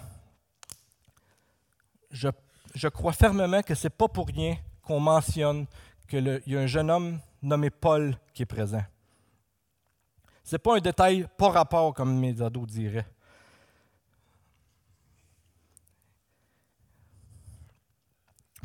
je, 2.09 2.87
crois 2.87 3.13
fermement 3.13 3.61
que 3.61 3.75
ce 3.75 3.87
n'est 3.87 3.91
pas 3.91 4.07
pour 4.07 4.27
rien 4.27 4.57
qu'on 4.81 4.99
mentionne 4.99 5.65
qu'il 6.07 6.41
y 6.47 6.55
a 6.55 6.59
un 6.59 6.67
jeune 6.67 6.89
homme 6.89 7.19
nommé 7.41 7.69
Paul 7.69 8.17
qui 8.33 8.43
est 8.43 8.45
présent. 8.45 8.83
Ce 10.43 10.55
n'est 10.55 10.59
pas 10.59 10.77
un 10.77 10.79
détail 10.79 11.27
pas 11.37 11.49
rapport, 11.49 11.93
comme 11.93 12.19
mes 12.19 12.41
ados 12.41 12.67
diraient. 12.67 13.07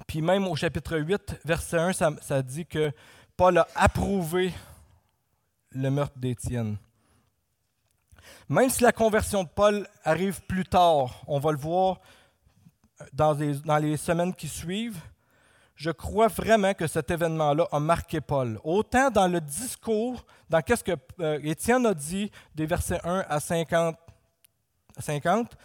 Puis 0.07 0.23
même 0.23 0.47
au 0.47 0.57
chapitre 0.57 0.99
8, 0.99 1.41
verset 1.45 1.79
1, 1.79 1.93
ça, 1.93 2.43
dit 2.43 2.67
que 2.67 2.93
Paul 3.37 3.59
a 3.59 3.67
approuvé 3.75 4.53
le 5.71 5.91
meurtre 5.91 6.19
d'Étienne. 6.19 6.77
Même 8.49 8.71
si 8.71 8.83
la 8.83 8.93
conversion 8.93 9.43
de 9.45 9.49
Paul 9.49 9.87
arrive 10.05 10.41
plus 10.43 10.65
tard, 10.65 11.23
on 11.27 11.39
va 11.39 11.53
le 11.53 11.59
voir 11.59 12.01
dans 13.13 13.33
les, 13.33 13.55
dans 13.61 13.79
les 13.79 13.97
semaines 13.97 14.35
qui 14.35 14.49
suivent, 14.49 15.01
je 15.77 15.91
crois 15.91 16.29
vraiment 16.29 16.73
que 16.73 16.87
cet 16.87 17.11
événement-là 17.11 17.69
a 17.71 17.79
marqué 17.79 18.21
Paul. 18.21 18.59
Autant 18.65 19.11
dans 19.11 19.29
le 19.29 19.41
discours, 19.41 20.25
dans 20.49 20.63
qu'est-ce 20.63 20.83
que 20.83 20.97
euh, 21.21 21.39
Étienne 21.43 21.85
a 21.87 21.95
dit 21.95 22.31
des 22.55 22.67
versets 22.67 23.01
1 23.05 23.25
à 23.29 23.41
50, 23.41 23.97
50 24.99 25.57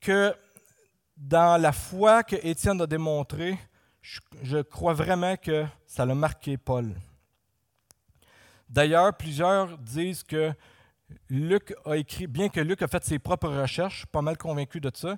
que 0.00 0.34
dans 1.16 1.60
la 1.60 1.72
foi 1.72 2.22
que 2.22 2.36
Étienne 2.36 2.80
a 2.80 2.86
démontrée, 2.86 3.58
je, 4.02 4.20
je 4.42 4.58
crois 4.58 4.94
vraiment 4.94 5.36
que 5.36 5.64
ça 5.86 6.04
l'a 6.04 6.14
marqué 6.14 6.56
Paul. 6.56 6.94
D'ailleurs, 8.68 9.16
plusieurs 9.16 9.78
disent 9.78 10.22
que 10.22 10.52
Luc 11.28 11.74
a 11.84 11.96
écrit, 11.96 12.26
bien 12.26 12.48
que 12.48 12.60
Luc 12.60 12.82
a 12.82 12.88
fait 12.88 13.04
ses 13.04 13.18
propres 13.18 13.48
recherches, 13.48 14.06
pas 14.06 14.22
mal 14.22 14.36
convaincu 14.36 14.80
de 14.80 14.90
ça, 14.94 15.16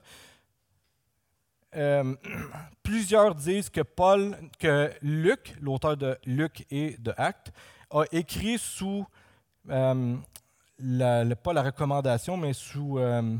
euh, 1.74 2.14
plusieurs 2.82 3.34
disent 3.34 3.70
que 3.70 3.82
Paul, 3.82 4.36
que 4.58 4.92
Luc, 5.02 5.54
l'auteur 5.60 5.96
de 5.96 6.16
Luc 6.24 6.66
et 6.70 6.96
de 6.98 7.12
Actes, 7.16 7.52
a 7.90 8.04
écrit 8.12 8.58
sous, 8.58 9.06
euh, 9.70 10.16
pas 11.42 11.52
la 11.52 11.62
recommandation, 11.62 12.36
mais 12.36 12.52
sous, 12.52 12.98
euh, 12.98 13.36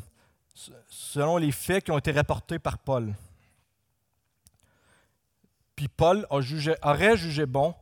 selon 0.88 1.36
les 1.36 1.52
faits 1.52 1.84
qui 1.84 1.90
ont 1.90 1.98
été 1.98 2.12
rapportés 2.12 2.58
par 2.58 2.78
Paul. 2.78 3.14
Puis 5.74 5.88
Paul 5.88 6.26
aurait 6.30 7.16
jugé 7.16 7.44
bon 7.44 7.74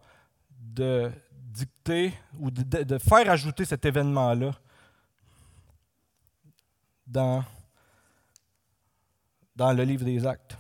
de 0.51 1.11
dicter 1.31 2.13
ou 2.41 2.51
de, 2.51 2.99
faire 2.99 3.31
ajouter 3.31 3.65
cet 3.65 3.85
événement-là 3.85 4.51
dans, 7.07 7.45
dans 9.55 9.73
le 9.73 9.85
livre 9.85 10.05
des 10.05 10.27
actes. 10.27 10.57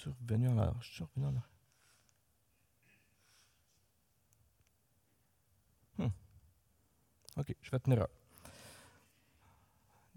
J'ai-tu 0.00 0.16
revenu 0.22 0.48
en 0.48 0.74
Je 0.80 0.92
suis 0.92 1.04
revenu 1.04 1.26
en 1.26 1.42
OK, 7.36 7.54
je 7.62 7.70
vais 7.70 7.78
tenir 7.78 8.06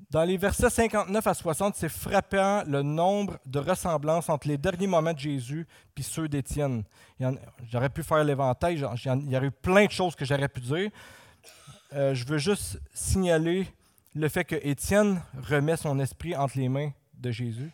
Dans 0.09 0.23
les 0.23 0.35
versets 0.35 0.69
59 0.69 1.25
à 1.25 1.33
60, 1.33 1.75
c'est 1.75 1.87
frappant 1.87 2.63
le 2.65 2.81
nombre 2.81 3.39
de 3.45 3.59
ressemblances 3.59 4.29
entre 4.29 4.47
les 4.47 4.57
derniers 4.57 4.87
moments 4.87 5.13
de 5.13 5.19
Jésus 5.19 5.67
et 5.95 6.01
ceux 6.01 6.27
d'Étienne. 6.27 6.83
J'aurais 7.69 7.89
pu 7.89 8.03
faire 8.03 8.23
l'éventail, 8.23 8.75
il 8.75 9.31
y 9.31 9.37
aurait 9.37 9.47
eu 9.47 9.51
plein 9.51 9.85
de 9.85 9.91
choses 9.91 10.15
que 10.15 10.25
j'aurais 10.25 10.49
pu 10.49 10.59
dire. 10.61 10.89
Euh, 11.93 12.15
je 12.15 12.25
veux 12.25 12.39
juste 12.39 12.81
signaler 12.93 13.67
le 14.15 14.27
fait 14.27 14.43
que 14.43 14.55
Étienne 14.55 15.21
remet 15.47 15.77
son 15.77 15.99
esprit 15.99 16.35
entre 16.35 16.57
les 16.57 16.67
mains 16.67 16.91
de 17.13 17.31
Jésus 17.31 17.71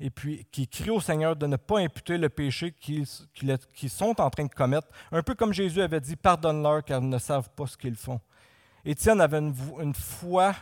et 0.00 0.08
puis 0.08 0.46
qui 0.50 0.66
crie 0.66 0.88
au 0.90 1.00
Seigneur 1.00 1.36
de 1.36 1.46
ne 1.46 1.56
pas 1.56 1.78
imputer 1.80 2.16
le 2.16 2.30
péché 2.30 2.72
qu'ils 2.72 3.06
sont 3.06 4.18
en 4.18 4.30
train 4.30 4.46
de 4.46 4.54
commettre, 4.54 4.88
un 5.12 5.22
peu 5.22 5.34
comme 5.34 5.52
Jésus 5.52 5.82
avait 5.82 6.00
dit, 6.00 6.16
pardonne-leur 6.16 6.82
car 6.82 7.02
ils 7.02 7.08
ne 7.08 7.18
savent 7.18 7.50
pas 7.50 7.66
ce 7.66 7.76
qu'ils 7.76 7.96
font. 7.96 8.18
Étienne 8.82 9.20
avait 9.20 9.38
une, 9.38 9.94
foi 9.94 10.54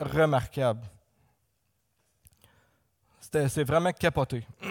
remarquable. 0.00 0.84
C'est 3.20 3.62
vraiment 3.64 3.92
capoté. 3.92 4.44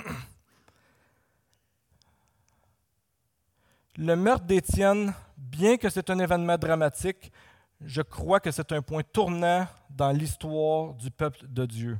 Le 3.98 4.16
meurtre 4.16 4.46
d'Étienne, 4.46 5.14
bien 5.38 5.78
que 5.78 5.90
c'est 5.90 6.10
un 6.10 6.20
événement 6.20 6.58
dramatique, 6.58 7.32
je 7.80 8.02
crois 8.02 8.42
que 8.42 8.52
c'est 8.52 8.72
un 8.74 8.82
point 8.82 9.04
tournant 9.04 9.68
dans 9.90 10.12
l'histoire 10.12 10.94
du 10.94 11.10
peuple 11.10 11.48
de 11.48 11.66
Dieu. 11.66 11.98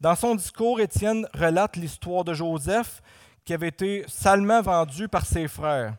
Dans 0.00 0.14
son 0.14 0.36
discours, 0.36 0.80
Étienne 0.80 1.26
relate 1.34 1.76
l'histoire 1.76 2.22
de 2.22 2.32
Joseph 2.32 3.02
qui 3.44 3.52
avait 3.52 3.68
été 3.68 4.04
salement 4.06 4.62
vendu 4.62 5.08
par 5.08 5.26
ses 5.26 5.48
frères 5.48 5.96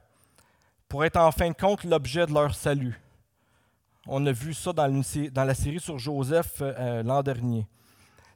pour 0.88 1.04
être 1.04 1.18
en 1.18 1.32
fin 1.32 1.50
de 1.50 1.56
compte 1.56 1.84
l'objet 1.84 2.26
de 2.26 2.34
leur 2.34 2.56
salut. 2.56 3.00
On 4.08 4.26
a 4.26 4.32
vu 4.32 4.54
ça 4.54 4.72
dans, 4.72 4.88
la 4.88 5.54
série 5.54 5.80
sur 5.80 6.00
Joseph 6.00 6.62
euh, 6.62 6.74
euh, 6.78 7.04
l'an 7.04 7.22
dernier. 7.22 7.68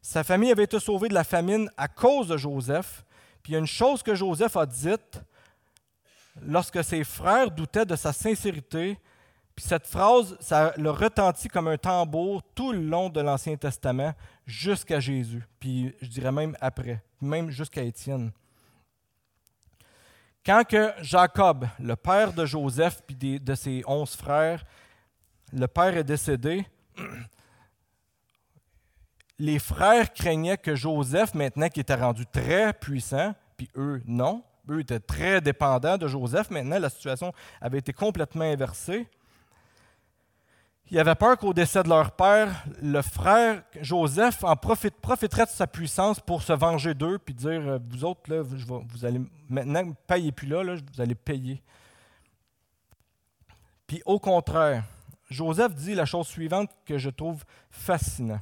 Sa 0.02 0.23
famille 0.23 0.52
avait 0.52 0.65
été 0.65 0.80
sauvée 0.80 1.08
de 1.08 1.13
la 1.13 1.23
famine 1.23 1.69
à 1.78 1.88
cause 1.88 2.28
de 2.28 2.36
Joseph. 2.36 3.06
Puis 3.41 3.52
il 3.52 3.54
y 3.54 3.56
a 3.56 3.60
une 3.60 3.65
chose 3.65 4.04
que 4.04 4.13
Joseph 4.13 4.58
a 4.58 4.65
dite 4.65 5.21
lorsque 6.41 6.84
ses 6.84 7.06
frères 7.06 7.49
doutaient 7.49 7.86
de 7.86 7.95
sa 7.95 8.12
sincérité. 8.12 8.99
Puis 9.56 9.65
cette 9.65 9.88
phrase, 9.88 10.36
ça 10.41 10.73
le 10.78 10.91
retentit 10.91 11.47
comme 11.47 11.69
un 11.69 11.78
tambour 11.78 12.43
tout 12.54 12.73
le 12.73 12.82
long 12.82 13.10
de 13.10 13.21
l'Ancien 13.21 13.56
Testament 13.56 14.13
jusqu'à 14.45 14.99
Jésus. 14.99 15.43
Puis 15.60 15.93
je 16.01 16.08
dirais 16.08 16.32
même 16.32 16.56
après, 16.62 17.01
même 17.21 17.49
jusqu'à 17.49 17.84
Étienne. 17.84 18.32
Quand 20.45 20.63
que 20.67 20.91
Jacob, 21.01 21.67
le 21.79 21.95
père 21.95 22.34
de 22.34 22.45
Joseph 22.45 23.01
puis 23.08 23.39
de 23.39 23.56
ses 23.56 23.82
onze 23.88 24.15
frères, 24.15 24.65
le 25.53 25.67
père 25.67 25.95
est 25.95 26.03
décédé, 26.03 26.65
les 29.39 29.60
frères 29.60 30.13
craignaient 30.13 30.58
que 30.58 30.75
Joseph, 30.75 31.34
maintenant 31.34 31.69
qui 31.69 31.79
était 31.79 31.95
rendu 31.95 32.25
très 32.25 32.73
puissant, 32.73 33.34
puis 33.56 33.69
eux, 33.77 34.01
non, 34.06 34.43
eux 34.69 34.82
étaient 34.82 34.99
très 34.99 35.39
dépendants 35.39 35.97
de 35.97 36.08
Joseph, 36.08 36.49
maintenant 36.49 36.79
la 36.79 36.89
situation 36.89 37.34
avait 37.62 37.79
été 37.79 37.93
complètement 37.93 38.45
inversée. 38.45 39.08
Ils 40.91 41.00
avaient 41.00 41.15
peur 41.15 41.38
qu'au 41.38 41.54
décès 41.54 41.82
de 41.82 41.89
leur 41.89 42.12
père, 42.12 42.63
le 42.82 43.02
frère 43.02 43.63
Joseph 43.82 44.43
en 44.43 44.56
profiterait 44.56 45.46
de 45.46 45.52
sa 45.52 45.65
puissance 45.65 46.19
pour 46.19 46.41
se 46.41 46.54
venger 46.54 46.93
d'eux, 46.93 47.17
puis 47.17 47.34
dire 47.34 47.67
euh, 47.67 47.80
Vous 47.89 48.06
autres, 48.06 48.22
là, 48.30 48.41
vous, 48.41 49.06
allez 49.06 49.22
maintenant, 49.50 49.93
payez 50.06 50.32
plus 50.32 50.48
là, 50.48 50.63
là, 50.63 50.76
vous 50.76 51.02
allez 51.02 51.15
payer. 51.15 51.63
Puis 53.88 54.02
au 54.06 54.19
contraire, 54.19 54.84
Joseph 55.30 55.74
dit 55.74 55.96
la 55.96 56.06
chose 56.06 56.28
suivante 56.28 56.69
que 56.86 56.98
je 56.98 57.10
trouve 57.10 57.43
fascinante. 57.72 58.41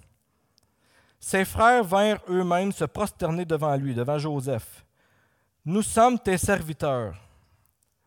Ses 1.19 1.45
frères 1.45 1.83
vinrent 1.83 2.21
eux-mêmes 2.27 2.71
se 2.71 2.85
prosterner 2.85 3.45
devant 3.45 3.75
lui, 3.75 3.93
devant 3.93 4.17
Joseph. 4.17 4.83
Nous 5.63 5.83
sommes 5.83 6.17
tes 6.17 6.37
serviteurs. 6.37 7.15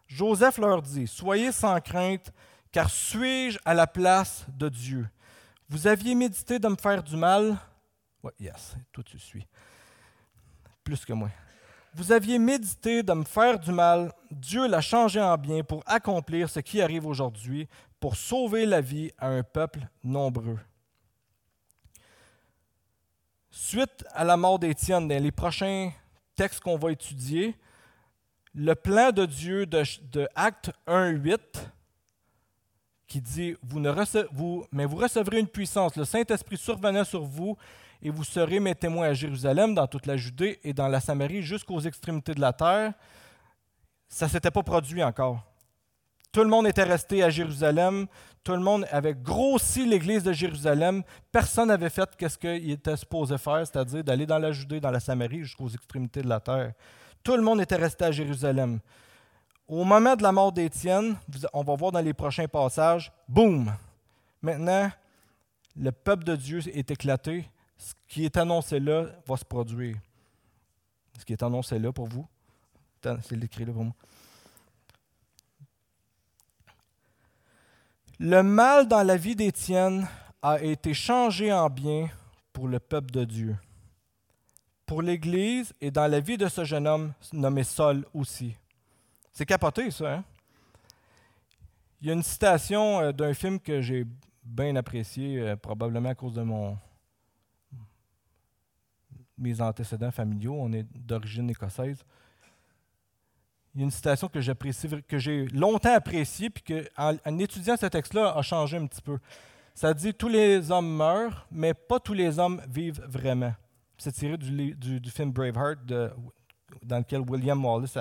Joseph 0.08 0.58
leur 0.58 0.82
dit, 0.82 1.06
Soyez 1.06 1.52
sans 1.52 1.80
crainte, 1.80 2.32
car 2.74 2.90
suis-je 2.90 3.56
à 3.64 3.72
la 3.72 3.86
place 3.86 4.44
de 4.48 4.68
Dieu? 4.68 5.08
Vous 5.68 5.86
aviez 5.86 6.12
médité 6.12 6.58
de 6.58 6.66
me 6.66 6.74
faire 6.74 7.04
du 7.04 7.14
mal? 7.14 7.56
Oui, 8.20 8.32
yes, 8.40 8.74
toi 8.92 9.04
tu 9.04 9.16
suis. 9.16 9.46
Plus 10.82 11.04
que 11.04 11.12
moi. 11.12 11.30
Vous 11.94 12.10
aviez 12.10 12.36
médité 12.36 13.04
de 13.04 13.12
me 13.12 13.22
faire 13.22 13.60
du 13.60 13.70
mal, 13.70 14.12
Dieu 14.28 14.66
l'a 14.66 14.80
changé 14.80 15.20
en 15.20 15.38
bien 15.38 15.62
pour 15.62 15.84
accomplir 15.86 16.50
ce 16.50 16.58
qui 16.58 16.82
arrive 16.82 17.06
aujourd'hui, 17.06 17.68
pour 18.00 18.16
sauver 18.16 18.66
la 18.66 18.80
vie 18.80 19.12
à 19.18 19.28
un 19.28 19.44
peuple 19.44 19.86
nombreux. 20.02 20.58
Suite 23.52 24.04
à 24.10 24.24
la 24.24 24.36
mort 24.36 24.58
d'Étienne, 24.58 25.06
dans 25.06 25.22
les 25.22 25.30
prochains 25.30 25.92
textes 26.34 26.58
qu'on 26.58 26.76
va 26.76 26.90
étudier, 26.90 27.56
le 28.52 28.74
plan 28.74 29.12
de 29.12 29.26
Dieu 29.26 29.64
de, 29.64 29.84
de 30.10 30.28
Acte 30.34 30.72
1.8 30.88 31.38
qui 33.14 33.20
dit 33.20 33.54
vous 33.62 34.66
Mais 34.72 34.86
vous 34.86 34.96
recevrez 34.96 35.38
une 35.38 35.46
puissance, 35.46 35.94
le 35.94 36.04
Saint-Esprit 36.04 36.56
survenant 36.56 37.04
sur 37.04 37.22
vous, 37.22 37.56
et 38.02 38.10
vous 38.10 38.24
serez 38.24 38.58
mes 38.58 38.74
témoins 38.74 39.06
à 39.06 39.12
Jérusalem, 39.12 39.72
dans 39.72 39.86
toute 39.86 40.06
la 40.06 40.16
Judée 40.16 40.58
et 40.64 40.72
dans 40.72 40.88
la 40.88 40.98
Samarie, 40.98 41.40
jusqu'aux 41.40 41.78
extrémités 41.78 42.34
de 42.34 42.40
la 42.40 42.52
terre. 42.52 42.92
Ça 44.08 44.26
ne 44.26 44.30
s'était 44.32 44.50
pas 44.50 44.64
produit 44.64 45.04
encore. 45.04 45.44
Tout 46.32 46.42
le 46.42 46.48
monde 46.48 46.66
était 46.66 46.82
resté 46.82 47.22
à 47.22 47.30
Jérusalem. 47.30 48.08
Tout 48.42 48.52
le 48.52 48.58
monde 48.58 48.84
avait 48.90 49.14
grossi 49.14 49.86
l'église 49.86 50.24
de 50.24 50.32
Jérusalem. 50.32 51.04
Personne 51.30 51.68
n'avait 51.68 51.90
fait 51.90 52.10
ce 52.20 52.36
qu'il 52.36 52.72
était 52.72 52.96
supposé 52.96 53.38
faire, 53.38 53.64
c'est-à-dire 53.64 54.02
d'aller 54.02 54.26
dans 54.26 54.40
la 54.40 54.50
Judée, 54.50 54.80
dans 54.80 54.90
la 54.90 54.98
Samarie, 54.98 55.44
jusqu'aux 55.44 55.68
extrémités 55.68 56.22
de 56.22 56.28
la 56.28 56.40
terre. 56.40 56.72
Tout 57.22 57.36
le 57.36 57.42
monde 57.42 57.60
était 57.60 57.76
resté 57.76 58.06
à 58.06 58.10
Jérusalem. 58.10 58.80
Au 59.66 59.84
moment 59.84 60.14
de 60.14 60.22
la 60.22 60.32
mort 60.32 60.52
d'Étienne, 60.52 61.16
on 61.52 61.62
va 61.62 61.74
voir 61.74 61.92
dans 61.92 62.00
les 62.00 62.12
prochains 62.12 62.48
passages, 62.48 63.10
boum! 63.28 63.72
Maintenant, 64.42 64.90
le 65.76 65.90
peuple 65.90 66.24
de 66.24 66.36
Dieu 66.36 66.60
est 66.68 66.90
éclaté. 66.90 67.48
Ce 67.78 67.94
qui 68.06 68.24
est 68.24 68.36
annoncé 68.36 68.78
là 68.78 69.06
va 69.26 69.36
se 69.36 69.44
produire. 69.44 69.96
Ce 71.18 71.24
qui 71.24 71.32
est 71.32 71.42
annoncé 71.42 71.78
là 71.78 71.92
pour 71.92 72.06
vous, 72.06 72.26
c'est 73.02 73.42
écrit 73.42 73.64
là 73.64 73.72
pour 73.72 73.84
moi. 73.84 73.94
Le 78.20 78.42
mal 78.42 78.86
dans 78.86 79.02
la 79.02 79.16
vie 79.16 79.34
d'Étienne 79.34 80.06
a 80.42 80.62
été 80.62 80.94
changé 80.94 81.52
en 81.52 81.68
bien 81.68 82.08
pour 82.52 82.68
le 82.68 82.78
peuple 82.78 83.10
de 83.10 83.24
Dieu. 83.24 83.56
Pour 84.86 85.02
l'Église 85.02 85.72
et 85.80 85.90
dans 85.90 86.06
la 86.06 86.20
vie 86.20 86.36
de 86.36 86.48
ce 86.48 86.64
jeune 86.64 86.86
homme 86.86 87.12
nommé 87.32 87.64
Saul 87.64 88.04
aussi. 88.12 88.54
C'est 89.34 89.44
capoté, 89.46 89.90
ça. 89.90 90.14
Hein? 90.14 90.24
Il 92.00 92.06
y 92.06 92.10
a 92.10 92.14
une 92.14 92.22
citation 92.22 93.00
euh, 93.00 93.12
d'un 93.12 93.34
film 93.34 93.58
que 93.58 93.80
j'ai 93.80 94.06
bien 94.44 94.76
apprécié, 94.76 95.40
euh, 95.40 95.56
probablement 95.56 96.10
à 96.10 96.14
cause 96.14 96.34
de 96.34 96.42
mon 96.42 96.78
mes 99.36 99.60
antécédents 99.60 100.12
familiaux. 100.12 100.54
On 100.56 100.72
est 100.72 100.86
d'origine 100.94 101.50
écossaise. 101.50 102.04
Il 103.74 103.80
y 103.80 103.82
a 103.82 103.86
une 103.86 103.90
citation 103.90 104.28
que 104.28 104.40
j'apprécie, 104.40 104.88
que 105.08 105.18
j'ai 105.18 105.46
longtemps 105.48 105.94
appréciée, 105.94 106.48
puis 106.48 106.62
que, 106.62 106.88
en, 106.96 107.38
étudiant 107.40 107.76
ce 107.76 107.86
texte-là, 107.86 108.36
a 108.36 108.42
changé 108.42 108.76
un 108.76 108.86
petit 108.86 109.02
peu. 109.02 109.18
Ça 109.74 109.92
dit 109.92 110.14
Tous 110.14 110.28
les 110.28 110.70
hommes 110.70 110.96
meurent, 110.96 111.48
mais 111.50 111.74
pas 111.74 111.98
tous 111.98 112.14
les 112.14 112.38
hommes 112.38 112.62
vivent 112.68 113.02
vraiment. 113.08 113.52
C'est 113.98 114.12
tiré 114.12 114.36
du, 114.36 114.76
du, 114.76 115.10
film 115.10 115.32
Braveheart 115.32 115.84
de, 115.84 116.12
dans 116.82 116.98
lequel 116.98 117.20
William 117.20 117.64
Wallace 117.64 117.98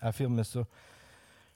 affirme 0.00 0.44
ça. 0.44 0.60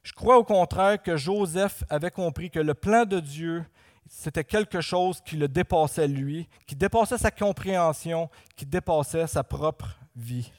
Je 0.03 0.13
crois 0.13 0.37
au 0.39 0.45
contraire 0.45 1.03
que 1.03 1.17
Joseph 1.17 1.83
avait 1.89 2.11
compris 2.11 2.51
que 2.51 2.61
le 2.61 2.75
plan 2.75 3.05
de 3.05 3.21
Dieu, 3.21 3.65
c'était 4.07 4.45
quelque 4.45 4.81
chose 4.81 5.21
qui 5.25 5.37
le 5.37 5.49
dépassait 5.49 6.09
lui, 6.09 6.49
qui 6.67 6.77
dépassait 6.77 7.19
sa 7.19 7.31
compréhension, 7.31 8.29
qui 8.55 8.67
dépassait 8.67 9.27
sa 9.27 9.43
propre 9.43 9.97
vie. 10.15 10.53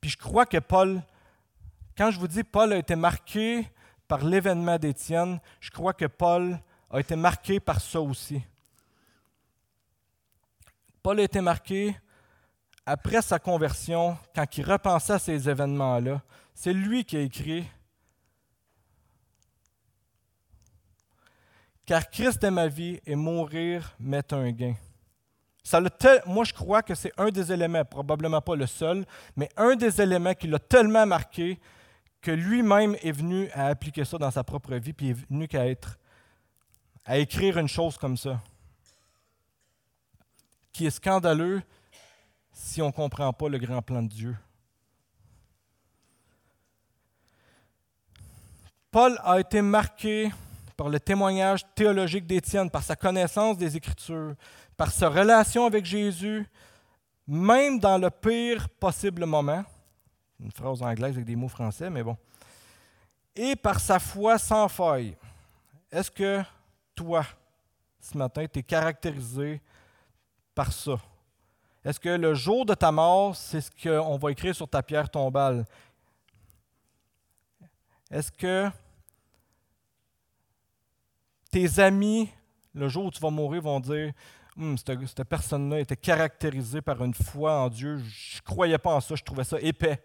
Puis 0.00 0.10
je 0.10 0.18
crois 0.18 0.46
que 0.46 0.58
Paul, 0.58 1.02
quand 1.96 2.10
je 2.10 2.20
vous 2.20 2.28
dis 2.28 2.44
Paul 2.44 2.72
a 2.72 2.76
été 2.76 2.96
marqué 2.96 3.66
par 4.06 4.24
l'événement 4.24 4.78
d'Étienne, 4.78 5.40
je 5.60 5.70
crois 5.70 5.94
que 5.94 6.06
Paul 6.06 6.58
a 6.90 7.00
été 7.00 7.16
marqué 7.16 7.60
par 7.60 7.80
ça 7.80 8.00
aussi. 8.00 8.42
Paul 11.02 11.20
a 11.20 11.22
été 11.22 11.40
marqué 11.40 11.96
après 12.88 13.20
sa 13.20 13.38
conversion, 13.38 14.16
quand 14.34 14.56
il 14.56 14.64
repensait 14.64 15.12
à 15.12 15.18
ces 15.18 15.46
événements-là, 15.46 16.22
c'est 16.54 16.72
lui 16.72 17.04
qui 17.04 17.18
a 17.18 17.20
écrit 17.20 17.66
Car 21.84 22.08
Christ 22.08 22.42
est 22.42 22.50
ma 22.50 22.66
vie 22.66 22.98
et 23.04 23.14
mourir 23.14 23.94
m'est 24.00 24.32
un 24.32 24.50
gain. 24.52 24.74
Ça 25.62 25.82
moi, 26.24 26.44
je 26.44 26.54
crois 26.54 26.82
que 26.82 26.94
c'est 26.94 27.12
un 27.18 27.28
des 27.28 27.52
éléments, 27.52 27.84
probablement 27.84 28.40
pas 28.40 28.56
le 28.56 28.66
seul, 28.66 29.04
mais 29.36 29.50
un 29.58 29.76
des 29.76 30.00
éléments 30.00 30.32
qui 30.32 30.46
l'a 30.46 30.58
tellement 30.58 31.04
marqué 31.04 31.60
que 32.22 32.30
lui-même 32.30 32.96
est 33.02 33.12
venu 33.12 33.50
à 33.50 33.66
appliquer 33.66 34.06
ça 34.06 34.16
dans 34.16 34.30
sa 34.30 34.44
propre 34.44 34.74
vie, 34.76 34.94
puis 34.94 35.10
est 35.10 35.26
venu 35.28 35.46
qu'à 35.46 35.66
être, 35.66 35.98
à 37.04 37.18
écrire 37.18 37.58
une 37.58 37.68
chose 37.68 37.98
comme 37.98 38.16
ça, 38.16 38.40
qui 40.72 40.86
est 40.86 40.90
scandaleux, 40.90 41.62
si 42.58 42.82
on 42.82 42.88
ne 42.88 42.92
comprend 42.92 43.32
pas 43.32 43.48
le 43.48 43.56
grand 43.56 43.80
plan 43.80 44.02
de 44.02 44.08
Dieu. 44.08 44.36
Paul 48.90 49.16
a 49.22 49.38
été 49.38 49.62
marqué 49.62 50.32
par 50.76 50.88
le 50.88 50.98
témoignage 50.98 51.64
théologique 51.76 52.26
d'Étienne, 52.26 52.68
par 52.68 52.82
sa 52.82 52.96
connaissance 52.96 53.56
des 53.56 53.76
Écritures, 53.76 54.34
par 54.76 54.90
sa 54.90 55.08
relation 55.08 55.66
avec 55.66 55.84
Jésus, 55.84 56.46
même 57.28 57.78
dans 57.78 57.96
le 57.96 58.10
pire 58.10 58.68
possible 58.68 59.24
moment. 59.24 59.64
Une 60.40 60.50
phrase 60.50 60.82
anglaise 60.82 61.14
avec 61.14 61.24
des 61.24 61.36
mots 61.36 61.48
français, 61.48 61.88
mais 61.88 62.02
bon. 62.02 62.16
Et 63.36 63.54
par 63.54 63.78
sa 63.78 64.00
foi 64.00 64.36
sans 64.36 64.68
faille. 64.68 65.16
Est-ce 65.92 66.10
que 66.10 66.42
toi, 66.94 67.24
ce 68.00 68.18
matin, 68.18 68.44
tu 68.52 68.58
es 68.58 68.62
caractérisé 68.64 69.60
par 70.56 70.72
ça? 70.72 70.98
Est-ce 71.84 72.00
que 72.00 72.08
le 72.08 72.34
jour 72.34 72.66
de 72.66 72.74
ta 72.74 72.90
mort, 72.90 73.36
c'est 73.36 73.60
ce 73.60 73.70
qu'on 73.70 74.16
va 74.16 74.32
écrire 74.32 74.54
sur 74.54 74.68
ta 74.68 74.82
pierre 74.82 75.08
tombale? 75.08 75.64
Est-ce 78.10 78.32
que 78.32 78.68
tes 81.50 81.78
amis, 81.78 82.30
le 82.74 82.88
jour 82.88 83.06
où 83.06 83.10
tu 83.10 83.20
vas 83.20 83.30
mourir, 83.30 83.62
vont 83.62 83.80
dire 83.80 84.12
hum, 84.56 84.76
cette, 84.76 85.24
personne-là 85.24 85.80
était 85.80 85.96
caractérisée 85.96 86.80
par 86.80 87.02
une 87.04 87.14
foi 87.14 87.60
en 87.60 87.68
Dieu, 87.68 87.98
je 87.98 88.38
ne 88.38 88.42
croyais 88.42 88.78
pas 88.78 88.94
en 88.94 89.00
ça, 89.00 89.14
je 89.14 89.22
trouvais 89.22 89.44
ça 89.44 89.58
épais. 89.60 90.02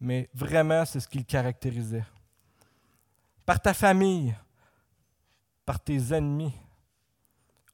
Mais 0.00 0.28
vraiment, 0.34 0.84
c'est 0.84 0.98
ce 0.98 1.06
qui 1.06 1.24
caractérisait. 1.24 2.04
Par 3.46 3.60
ta 3.60 3.72
famille, 3.72 4.34
par 5.64 5.78
tes 5.78 6.12
ennemis, 6.12 6.52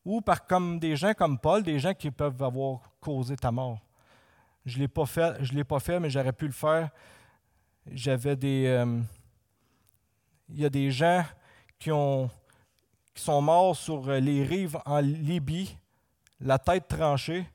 ou 0.04 0.20
par 0.20 0.46
comme 0.46 0.78
des 0.78 0.96
gens 0.96 1.14
comme 1.14 1.38
Paul, 1.38 1.62
des 1.62 1.78
gens 1.78 1.94
qui 1.94 2.10
peuvent 2.10 2.42
avoir 2.42 2.80
causé 3.00 3.36
ta 3.36 3.50
mort. 3.50 3.80
Je 4.66 4.76
ne 4.76 4.82
l'ai 4.82 4.88
pas 4.88 5.06
fait, 5.06 5.42
je 5.42 5.52
l'ai 5.52 5.64
pas 5.64 5.80
fait, 5.80 5.98
mais 6.00 6.10
j'aurais 6.10 6.32
pu 6.32 6.46
le 6.46 6.52
faire. 6.52 6.90
J'avais 7.86 8.36
des. 8.36 8.66
Euh, 8.66 9.00
il 10.50 10.60
y 10.60 10.64
a 10.64 10.70
des 10.70 10.90
gens 10.90 11.24
qui, 11.78 11.90
ont, 11.92 12.30
qui 13.14 13.22
sont 13.22 13.40
morts 13.42 13.76
sur 13.76 14.10
les 14.10 14.44
rives 14.44 14.78
en 14.84 14.98
Libye, 15.00 15.76
la 16.40 16.58
tête 16.58 16.88
tranchée, 16.88 17.46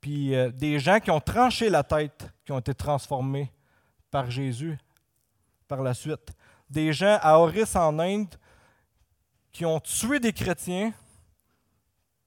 puis 0.00 0.34
euh, 0.34 0.50
des 0.50 0.78
gens 0.78 1.00
qui 1.00 1.10
ont 1.10 1.20
tranché 1.20 1.68
la 1.68 1.82
tête, 1.82 2.32
qui 2.44 2.52
ont 2.52 2.58
été 2.58 2.74
transformés 2.74 3.52
par 4.10 4.30
Jésus 4.30 4.78
par 5.66 5.82
la 5.82 5.94
suite. 5.94 6.32
Des 6.68 6.92
gens 6.92 7.18
à 7.20 7.38
Oris 7.38 7.74
en 7.76 7.98
Inde 7.98 8.34
qui 9.52 9.64
ont 9.64 9.80
tué 9.80 10.18
des 10.18 10.32
chrétiens, 10.32 10.92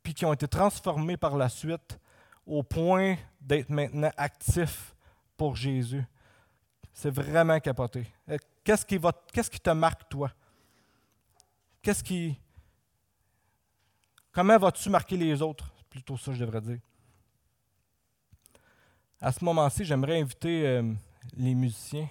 puis 0.01 0.13
qui 0.13 0.25
ont 0.25 0.33
été 0.33 0.47
transformés 0.47 1.17
par 1.17 1.35
la 1.35 1.49
suite 1.49 1.99
au 2.47 2.63
point 2.63 3.17
d'être 3.41 3.69
maintenant 3.69 4.11
actifs 4.17 4.95
pour 5.35 5.55
Jésus. 5.55 6.03
C'est 6.93 7.11
vraiment 7.11 7.59
capoté. 7.59 8.07
Euh, 8.29 8.37
qu'est-ce 8.63 8.85
qui, 8.85 8.97
va, 8.97 9.11
qu'est-ce 9.31 9.51
qui 9.51 9.59
te 9.59 9.69
marque, 9.69 10.09
toi? 10.09 10.31
Qu'est-ce 11.81 12.03
qui. 12.03 12.39
Comment 14.31 14.57
vas-tu 14.57 14.89
marquer 14.89 15.17
les 15.17 15.41
autres? 15.41 15.71
C'est 15.77 15.87
plutôt 15.87 16.17
ça, 16.17 16.33
je 16.33 16.39
devrais 16.39 16.61
dire. 16.61 16.79
À 19.21 19.31
ce 19.31 19.43
moment-ci, 19.43 19.83
j'aimerais 19.83 20.21
inviter 20.21 20.65
euh, 20.67 20.93
les 21.35 21.55
musiciens, 21.55 22.07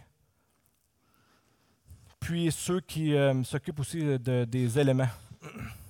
puis 2.18 2.50
ceux 2.50 2.80
qui 2.80 3.14
euh, 3.14 3.42
s'occupent 3.44 3.80
aussi 3.80 4.18
des 4.18 4.78
éléments. 4.78 5.08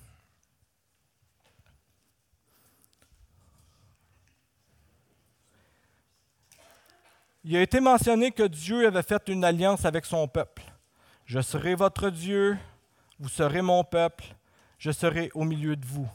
il 7.49 7.55
a 7.55 7.61
été 7.61 7.79
mentionné 7.79 8.31
que 8.31 8.43
Dieu 8.43 8.85
avait 8.85 9.01
fait 9.01 9.29
une 9.29 9.45
alliance 9.45 9.85
avec 9.85 10.05
son 10.05 10.27
peuple. 10.27 10.63
Je 11.25 11.39
serai 11.39 11.75
votre 11.75 12.09
Dieu, 12.09 12.57
vous 13.21 13.29
serez 13.29 13.61
mon 13.61 13.85
peuple, 13.85 14.25
je 14.77 14.91
serai 14.91 15.31
au 15.33 15.45
milieu 15.45 15.77
de 15.77 15.85
vous. 15.85 16.09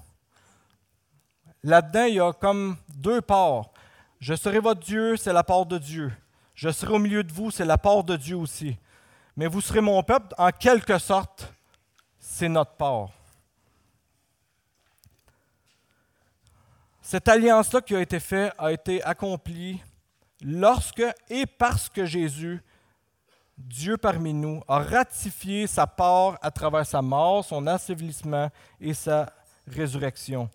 Là-dedans, 1.63 2.05
il 2.05 2.17
y 2.17 2.21
a 2.21 2.35
comme 2.35 2.77
deux 2.95 3.23
parts. 3.23 3.71
Je 4.21 4.35
serai 4.35 4.59
votre 4.59 4.81
Dieu, 4.81 5.17
c'est 5.17 5.33
la 5.33 5.43
part 5.43 5.65
de 5.65 5.79
Dieu. 5.79 6.13
Je 6.55 6.69
serai 6.69 6.93
au 6.93 6.99
milieu 6.99 7.25
de 7.25 7.33
vous, 7.33 7.51
c'est 7.51 7.65
la 7.65 7.79
part 7.79 8.05
de 8.05 8.17
Dieu 8.17 8.37
aussi. 8.37 8.77
Mais 9.35 9.47
vous 9.47 9.63
serez 9.63 9.81
mon 9.81 10.03
peuple, 10.03 10.35
en 10.37 10.51
quelque 10.51 10.99
sorte, 10.99 11.51
c'est 12.19 12.51
notre 12.51 12.73
part. 12.73 13.09
Cette 17.01 17.27
alliance-là 17.27 17.81
qui 17.81 17.97
a 17.97 18.03
été 18.03 18.21
faite 18.21 18.53
a 18.59 18.71
été 18.71 19.03
accomplie 19.03 19.81
lorsque 20.43 21.05
et 21.29 21.47
parce 21.47 21.89
que 21.89 22.05
Jésus, 22.05 22.63
Dieu 23.57 23.97
parmi 23.97 24.35
nous, 24.35 24.63
a 24.67 24.79
ratifié 24.79 25.67
sa 25.67 25.87
part 25.87 26.39
à 26.43 26.51
travers 26.51 26.87
sa 26.87 27.01
mort, 27.01 27.45
son 27.45 27.67
assavelissement 27.67 28.51
et 28.81 28.95
sa 28.95 29.33
résurrection. 29.67 30.51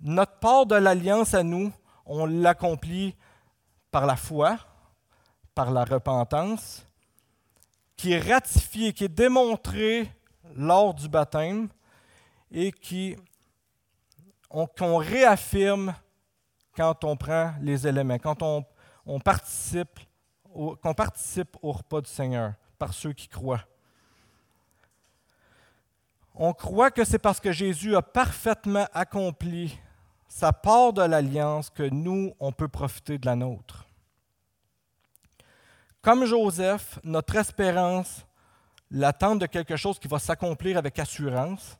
Notre 0.00 0.38
part 0.38 0.66
de 0.66 0.76
l'alliance 0.76 1.32
à 1.32 1.42
nous, 1.42 1.72
on 2.04 2.26
l'accomplit 2.26 3.16
par 3.90 4.04
la 4.04 4.16
foi, 4.16 4.58
par 5.54 5.70
la 5.70 5.84
repentance, 5.84 6.86
qui 7.96 8.12
est 8.12 8.20
ratifiée, 8.20 8.92
qui 8.92 9.04
est 9.04 9.08
démontrée 9.08 10.10
lors 10.54 10.92
du 10.92 11.08
baptême 11.08 11.68
et 12.50 12.72
qui 12.72 13.16
qu'on 14.48 14.96
réaffirme 14.96 15.94
quand 16.76 17.04
on 17.04 17.16
prend 17.16 17.54
les 17.60 17.86
éléments, 17.86 18.18
quand 18.18 18.42
on, 18.42 19.20
participe, 19.20 19.98
qu'on 20.52 20.94
participe 20.94 21.56
au 21.62 21.72
repas 21.72 22.00
du 22.00 22.10
Seigneur 22.10 22.54
par 22.78 22.92
ceux 22.92 23.12
qui 23.12 23.28
croient. 23.28 23.64
On 26.34 26.52
croit 26.52 26.90
que 26.90 27.04
c'est 27.04 27.18
parce 27.18 27.40
que 27.40 27.50
Jésus 27.50 27.96
a 27.96 28.02
parfaitement 28.02 28.86
accompli 28.92 29.78
sa 30.28 30.52
part 30.52 30.92
de 30.92 31.02
l'alliance 31.02 31.70
que 31.70 31.84
nous, 31.84 32.34
on 32.38 32.52
peut 32.52 32.68
profiter 32.68 33.16
de 33.16 33.24
la 33.24 33.36
nôtre. 33.36 33.86
Comme 36.02 36.26
Joseph, 36.26 36.98
notre 37.02 37.36
espérance, 37.36 38.26
l'attente 38.90 39.38
de 39.38 39.46
quelque 39.46 39.76
chose 39.76 39.98
qui 39.98 40.08
va 40.08 40.18
s'accomplir 40.18 40.76
avec 40.76 40.98
assurance, 40.98 41.78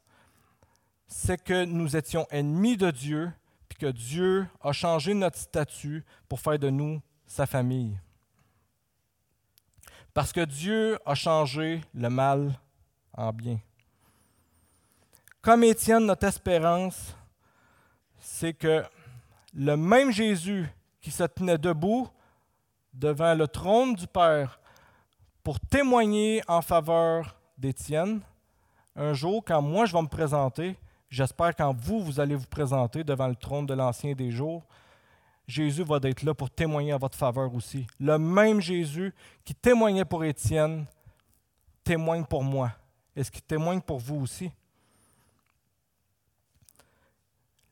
c'est 1.07 1.43
que 1.43 1.65
nous 1.65 1.97
étions 1.97 2.27
ennemis 2.31 2.77
de 2.77 2.91
Dieu, 2.91 3.31
que 3.77 3.87
Dieu 3.87 4.47
a 4.61 4.73
changé 4.73 5.15
notre 5.15 5.39
statut 5.39 6.05
pour 6.29 6.41
faire 6.41 6.59
de 6.59 6.71
nous 6.71 7.01
sa 7.27 7.47
famille. 7.47 7.99
Parce 10.15 10.33
que 10.33 10.45
Dieu 10.45 10.99
a 11.05 11.15
changé 11.15 11.83
le 11.95 12.09
mal 12.09 12.59
en 13.13 13.33
bien. 13.33 13.59
Comme 15.43 15.65
Étienne, 15.65 16.07
notre 16.07 16.27
espérance, 16.27 17.17
c'est 18.19 18.55
que 18.55 18.83
le 19.55 19.77
même 19.77 20.11
Jésus 20.11 20.69
qui 21.01 21.11
se 21.11 21.23
tenait 21.25 21.59
debout 21.59 22.09
devant 22.93 23.35
le 23.35 23.47
trône 23.47 23.95
du 23.95 24.07
Père 24.07 24.59
pour 25.43 25.61
témoigner 25.61 26.43
en 26.49 26.63
faveur 26.63 27.37
d'Étienne, 27.57 28.21
un 28.97 29.13
jour, 29.13 29.45
quand 29.45 29.63
moi 29.63 29.87
je 29.87 29.93
vais 29.93 30.03
me 30.03 30.09
présenter, 30.09 30.77
j'espère 31.11 31.55
quand 31.55 31.75
vous, 31.77 32.01
vous 32.01 32.21
allez 32.21 32.35
vous 32.35 32.47
présenter 32.47 33.05
devant 33.05 33.29
le 33.29 33.37
trône 33.37 33.67
de 33.67 33.75
l'Ancien 33.75 34.15
des 34.15 34.31
jours, 34.31 34.65
Jésus 35.47 35.85
va 35.85 35.99
être 36.03 36.23
là 36.23 36.35
pour 36.35 36.51
témoigner 36.51 36.93
en 36.93 36.99
votre 36.99 37.17
faveur 37.17 37.55
aussi. 37.55 37.87
Le 38.01 38.19
même 38.19 38.61
Jésus 38.61 39.15
qui 39.45 39.55
témoignait 39.55 40.05
pour 40.05 40.25
Étienne 40.25 40.87
témoigne 41.85 42.25
pour 42.25 42.43
moi. 42.43 42.73
Est-ce 43.15 43.31
qu'il 43.31 43.43
témoigne 43.43 43.81
pour 43.81 43.99
vous 43.99 44.17
aussi? 44.17 44.51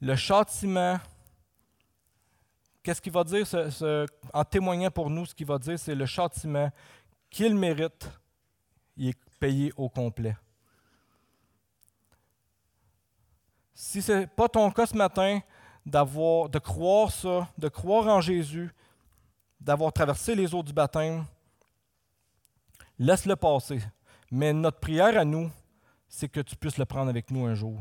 le 0.04 0.16
châtiment, 0.16 1.00
qu'est-ce 2.82 3.00
qu'il 3.00 3.12
va 3.12 3.24
dire? 3.24 3.46
En 4.32 4.44
témoignant 4.44 4.90
pour 4.90 5.08
nous? 5.08 5.24
Ce 5.24 5.34
qu'il 5.34 5.46
va 5.46 5.58
dire, 5.58 5.78
c'est 5.78 5.94
le 5.94 6.04
châtiment 6.04 6.70
qu'il 7.30 7.54
mérite, 7.54 8.10
il 8.98 9.08
est 9.08 9.18
payé 9.40 9.72
au 9.76 9.88
complet. 9.88 10.36
Si 13.74 14.00
ce 14.00 14.12
n'est 14.12 14.26
pas 14.26 14.48
ton 14.48 14.70
cas 14.70 14.86
ce 14.86 14.96
matin, 14.96 15.40
d'avoir, 15.84 16.48
de 16.48 16.58
croire 16.58 17.10
ça, 17.10 17.48
de 17.58 17.68
croire 17.68 18.06
en 18.06 18.20
Jésus, 18.20 18.70
d'avoir 19.60 19.92
traversé 19.92 20.34
les 20.34 20.54
eaux 20.54 20.62
du 20.62 20.72
baptême, 20.72 21.24
laisse-le 22.98 23.36
passer. 23.36 23.80
Mais 24.30 24.52
notre 24.52 24.78
prière 24.78 25.18
à 25.18 25.24
nous, 25.24 25.50
c'est 26.08 26.28
que 26.28 26.40
tu 26.40 26.56
puisses 26.56 26.78
le 26.78 26.84
prendre 26.84 27.10
avec 27.10 27.30
nous 27.30 27.44
un 27.44 27.54
jour. 27.54 27.80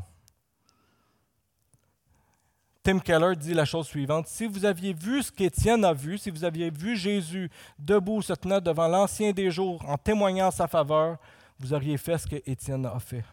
Tim 2.81 2.99
Keller 2.99 3.35
dit 3.37 3.53
la 3.53 3.63
chose 3.63 3.87
suivante. 3.87 4.27
Si 4.27 4.45
vous 4.45 4.65
aviez 4.65 4.93
vu 4.93 5.23
ce 5.23 5.31
qu'Étienne 5.31 5.85
a 5.85 5.93
vu, 5.93 6.17
si 6.17 6.29
vous 6.29 6.43
aviez 6.43 6.69
vu 6.69 6.97
Jésus 6.97 7.49
debout 7.79 8.21
se 8.21 8.33
tenant 8.33 8.59
devant 8.59 8.89
l'ancien 8.89 9.31
des 9.31 9.49
jours 9.51 9.81
en 9.87 9.97
témoignant 9.97 10.51
sa 10.51 10.67
faveur, 10.67 11.17
vous 11.59 11.73
auriez 11.73 11.97
fait 11.97 12.17
ce 12.17 12.27
qu'Étienne 12.27 12.85
a 12.85 12.99
fait. 12.99 13.23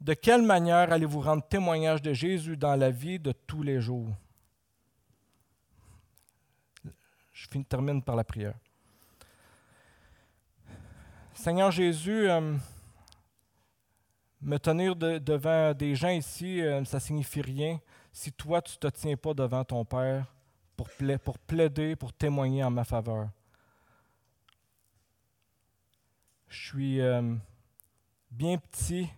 De 0.00 0.14
quelle 0.14 0.42
manière 0.42 0.92
allez-vous 0.92 1.20
rendre 1.20 1.46
témoignage 1.46 2.00
de 2.00 2.12
Jésus 2.12 2.56
dans 2.56 2.74
la 2.74 2.90
vie 2.90 3.18
de 3.18 3.32
tous 3.32 3.62
les 3.62 3.80
jours? 3.80 4.08
Je 7.32 7.48
termine 7.68 8.02
par 8.02 8.16
la 8.16 8.24
prière. 8.24 8.54
Seigneur 11.34 11.70
Jésus, 11.70 12.28
euh, 12.30 12.56
me 14.40 14.58
tenir 14.58 14.96
devant 14.96 15.74
des 15.74 15.94
gens 15.94 16.10
ici, 16.10 16.60
euh, 16.60 16.84
ça 16.84 16.98
ne 16.98 17.02
signifie 17.02 17.42
rien 17.42 17.78
si 18.12 18.32
toi, 18.32 18.60
tu 18.60 18.76
ne 18.76 18.90
te 18.90 18.96
tiens 18.96 19.16
pas 19.16 19.34
devant 19.34 19.64
ton 19.64 19.84
Père 19.84 20.26
pour, 20.76 20.88
plaider, 21.38 21.96
pour 21.96 22.12
témoigner 22.12 22.64
en 22.64 22.70
ma 22.70 22.84
faveur. 22.84 23.28
Je 26.48 26.68
suis 26.68 27.00
euh, 27.00 27.34
bien 28.30 28.58
petit, 28.58 29.08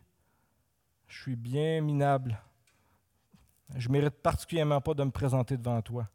je 1.12 1.20
suis 1.20 1.36
bien 1.36 1.82
minable. 1.82 2.40
Je 3.76 3.88
ne 3.88 3.92
mérite 3.92 4.14
particulièrement 4.14 4.80
pas 4.80 4.94
de 4.94 5.04
me 5.04 5.10
présenter 5.10 5.58
devant 5.58 5.82
toi. 5.82 6.08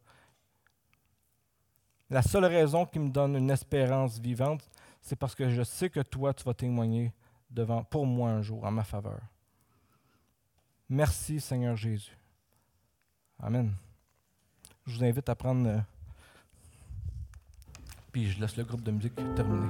La 2.10 2.24
seule 2.24 2.46
raison 2.46 2.86
qui 2.86 2.98
me 2.98 3.10
donne 3.10 3.36
une 3.36 3.52
espérance 3.52 4.18
vivante, 4.18 4.68
c'est 5.02 5.16
parce 5.16 5.36
que 5.36 5.50
je 5.50 5.62
sais 5.62 5.92
que 5.92 6.00
toi, 6.00 6.34
tu 6.34 6.44
vas 6.44 6.56
témoigner 6.56 7.14
devant, 7.52 7.84
pour 7.84 8.08
moi 8.08 8.32
un 8.32 8.42
jour 8.42 8.66
en 8.66 8.72
ma 8.72 8.84
faveur. 8.84 9.22
Merci 10.90 11.40
Seigneur 11.40 11.76
Jésus. 11.76 12.18
Amen. 13.40 13.74
Je 14.88 14.98
vous 14.98 15.04
invite 15.04 15.30
à 15.30 15.36
prendre... 15.36 15.68
Euh, 15.70 15.80
puis 18.12 18.32
je 18.32 18.40
laisse 18.40 18.58
le 18.58 18.64
groupe 18.64 18.82
de 18.82 18.92
musique 18.92 19.14
terminer. 19.36 19.68